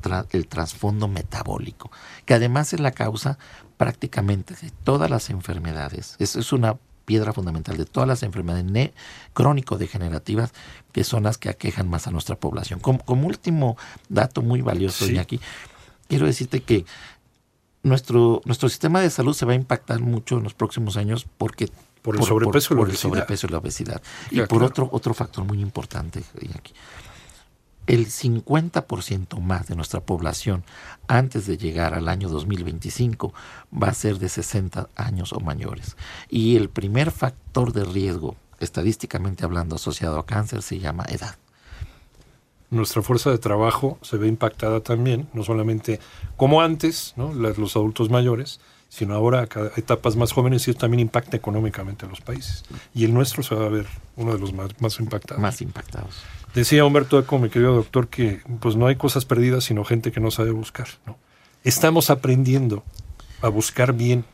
tra- 0.04 0.26
el 0.32 0.46
trasfondo 0.46 1.08
metabólico, 1.08 1.90
que 2.26 2.34
además 2.34 2.72
es 2.74 2.80
la 2.80 2.90
causa 2.92 3.38
prácticamente 3.78 4.54
de 4.60 4.70
todas 4.84 5.08
las 5.10 5.30
enfermedades. 5.30 6.16
Es, 6.18 6.36
es 6.36 6.52
una 6.52 6.76
piedra 7.06 7.32
fundamental 7.32 7.76
de 7.76 7.84
todas 7.86 8.08
las 8.08 8.22
enfermedades 8.22 8.64
ne- 8.66 8.92
crónico-degenerativas 9.32 10.52
que 10.92 11.04
son 11.04 11.24
las 11.24 11.38
que 11.38 11.48
aquejan 11.48 11.88
más 11.88 12.06
a 12.06 12.10
nuestra 12.10 12.36
población. 12.36 12.80
Como, 12.80 12.98
como 13.00 13.26
último 13.26 13.76
dato 14.08 14.42
muy 14.42 14.60
valioso, 14.62 15.04
Sí. 15.06 15.12
Iñaki, 15.12 15.40
quiero 16.08 16.26
decirte 16.26 16.62
que 16.62 16.84
nuestro, 17.82 18.40
nuestro 18.44 18.68
sistema 18.68 19.00
de 19.00 19.10
salud 19.10 19.34
se 19.34 19.44
va 19.44 19.52
a 19.52 19.56
impactar 19.56 20.00
mucho 20.00 20.38
en 20.38 20.44
los 20.44 20.54
próximos 20.54 20.96
años 20.96 21.26
porque 21.38 21.68
Por 22.02 22.16
el 22.16 22.22
sobrepeso 22.22 22.72
y 22.72 22.76
la 22.76 22.80
por 22.80 22.88
el 22.88 22.92
obesidad. 22.94 23.00
sobrepeso 23.10 23.46
y 23.46 23.50
la 23.50 23.58
obesidad. 23.58 24.02
y 24.30 24.36
Ya, 24.36 24.42
por 24.46 24.58
claro. 24.58 24.66
otro, 24.66 24.88
otro 24.92 25.14
factor 25.14 25.44
muy 25.44 25.60
importante, 25.60 26.22
Iñaki. 26.40 26.72
El 27.86 28.06
50% 28.06 29.40
más 29.40 29.66
de 29.68 29.76
nuestra 29.76 30.00
población 30.00 30.64
antes 31.06 31.46
de 31.46 31.58
llegar 31.58 31.92
al 31.94 32.08
año 32.08 32.28
2025 32.30 33.34
va 33.72 33.88
a 33.88 33.94
ser 33.94 34.18
de 34.18 34.28
60 34.30 34.88
años 34.96 35.32
o 35.34 35.40
mayores. 35.40 35.96
Y 36.30 36.56
el 36.56 36.70
primer 36.70 37.10
factor 37.10 37.72
de 37.74 37.84
riesgo, 37.84 38.36
estadísticamente 38.58 39.44
hablando, 39.44 39.76
asociado 39.76 40.18
a 40.18 40.24
cáncer 40.24 40.62
se 40.62 40.78
llama 40.78 41.04
edad. 41.08 41.36
Nuestra 42.70 43.02
fuerza 43.02 43.30
de 43.30 43.38
trabajo 43.38 43.98
se 44.02 44.16
ve 44.16 44.26
impactada 44.28 44.80
también, 44.80 45.28
no 45.34 45.44
solamente 45.44 46.00
como 46.36 46.62
antes, 46.62 47.12
¿no? 47.16 47.32
Los 47.34 47.76
adultos 47.76 48.10
mayores, 48.10 48.60
sino 48.88 49.14
ahora 49.14 49.42
a 49.42 49.46
cada- 49.46 49.70
etapas 49.76 50.16
más 50.16 50.32
jóvenes 50.32 50.66
y 50.66 50.70
eso 50.70 50.80
también 50.80 51.00
impacta 51.00 51.36
económicamente 51.36 52.06
a 52.06 52.08
los 52.08 52.20
países. 52.20 52.64
Y 52.94 53.04
el 53.04 53.12
nuestro 53.12 53.42
se 53.42 53.54
va 53.54 53.66
a 53.66 53.68
ver 53.68 53.86
uno 54.16 54.32
de 54.32 54.38
los 54.38 54.52
más, 54.54 54.70
más 54.80 54.98
impactados. 54.98 55.40
Más 55.42 55.60
impactados. 55.60 56.14
Decía 56.54 56.84
Humberto 56.84 57.18
Eco, 57.18 57.38
mi 57.38 57.48
querido 57.50 57.74
doctor, 57.74 58.08
que 58.08 58.40
pues 58.60 58.76
no 58.76 58.86
hay 58.86 58.96
cosas 58.96 59.24
perdidas, 59.24 59.64
sino 59.64 59.84
gente 59.84 60.12
que 60.12 60.20
no 60.20 60.30
sabe 60.30 60.50
buscar. 60.52 60.86
¿no? 61.06 61.16
Estamos 61.64 62.10
aprendiendo 62.10 62.84
a 63.42 63.48
buscar 63.48 63.92
bien, 63.92 64.24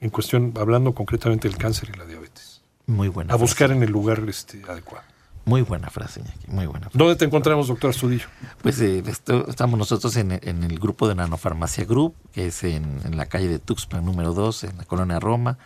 en 0.00 0.10
cuestión, 0.10 0.52
hablando 0.58 0.92
concretamente 0.94 1.48
del 1.48 1.56
cáncer 1.56 1.90
y 1.94 1.98
la 1.98 2.04
diabetes. 2.04 2.62
Muy 2.86 3.08
buena. 3.08 3.34
A 3.34 3.38
frase. 3.38 3.42
buscar 3.50 3.70
en 3.70 3.82
el 3.82 3.90
lugar 3.90 4.22
este, 4.28 4.62
adecuado. 4.68 5.04
Muy 5.44 5.62
buena 5.62 5.88
frase, 5.90 6.20
Iñaki, 6.20 6.48
muy 6.48 6.66
buena 6.66 6.86
frase. 6.90 6.98
¿Dónde 6.98 7.14
te 7.14 7.24
encontramos, 7.24 7.68
doctor 7.68 7.90
Astudillo? 7.90 8.26
Pues 8.62 8.80
eh, 8.80 9.02
esto- 9.06 9.46
estamos 9.48 9.78
nosotros 9.78 10.16
en, 10.16 10.32
en 10.42 10.64
el 10.64 10.78
grupo 10.80 11.06
de 11.08 11.14
Nanofarmacia 11.14 11.84
Group, 11.84 12.16
que 12.32 12.48
es 12.48 12.64
en, 12.64 13.00
en 13.04 13.16
la 13.16 13.26
calle 13.26 13.46
de 13.48 13.60
Tuxpan 13.60 14.04
número 14.04 14.34
2, 14.34 14.64
en 14.64 14.78
la 14.78 14.84
colonia 14.84 15.20
Roma. 15.20 15.56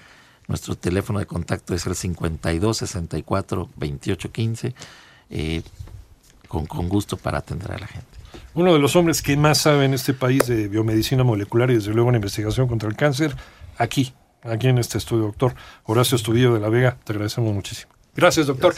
Nuestro 0.48 0.76
teléfono 0.76 1.18
de 1.18 1.24
contacto 1.26 1.74
es 1.74 1.86
el 1.86 1.94
52 1.94 2.76
64 2.76 3.70
28 3.76 4.32
15, 4.32 4.74
eh, 5.30 5.62
con, 6.48 6.66
con 6.66 6.88
gusto 6.88 7.16
para 7.16 7.38
atender 7.38 7.72
a 7.72 7.78
la 7.78 7.86
gente. 7.86 8.06
Uno 8.54 8.72
de 8.72 8.80
los 8.80 8.96
hombres 8.96 9.22
que 9.22 9.36
más 9.36 9.58
sabe 9.58 9.84
en 9.84 9.94
este 9.94 10.12
país 10.12 10.46
de 10.46 10.68
biomedicina 10.68 11.22
molecular 11.22 11.70
y 11.70 11.74
desde 11.74 11.92
luego 11.92 12.10
en 12.10 12.16
investigación 12.16 12.66
contra 12.66 12.88
el 12.88 12.96
cáncer, 12.96 13.36
aquí, 13.78 14.12
aquí 14.42 14.66
en 14.66 14.78
este 14.78 14.98
estudio, 14.98 15.24
doctor 15.24 15.54
Horacio 15.84 16.16
Estudillo 16.16 16.52
de 16.52 16.60
la 16.60 16.68
Vega. 16.68 16.96
Te 17.04 17.12
agradecemos 17.12 17.54
muchísimo. 17.54 17.92
Gracias, 18.14 18.46
doctor. 18.46 18.74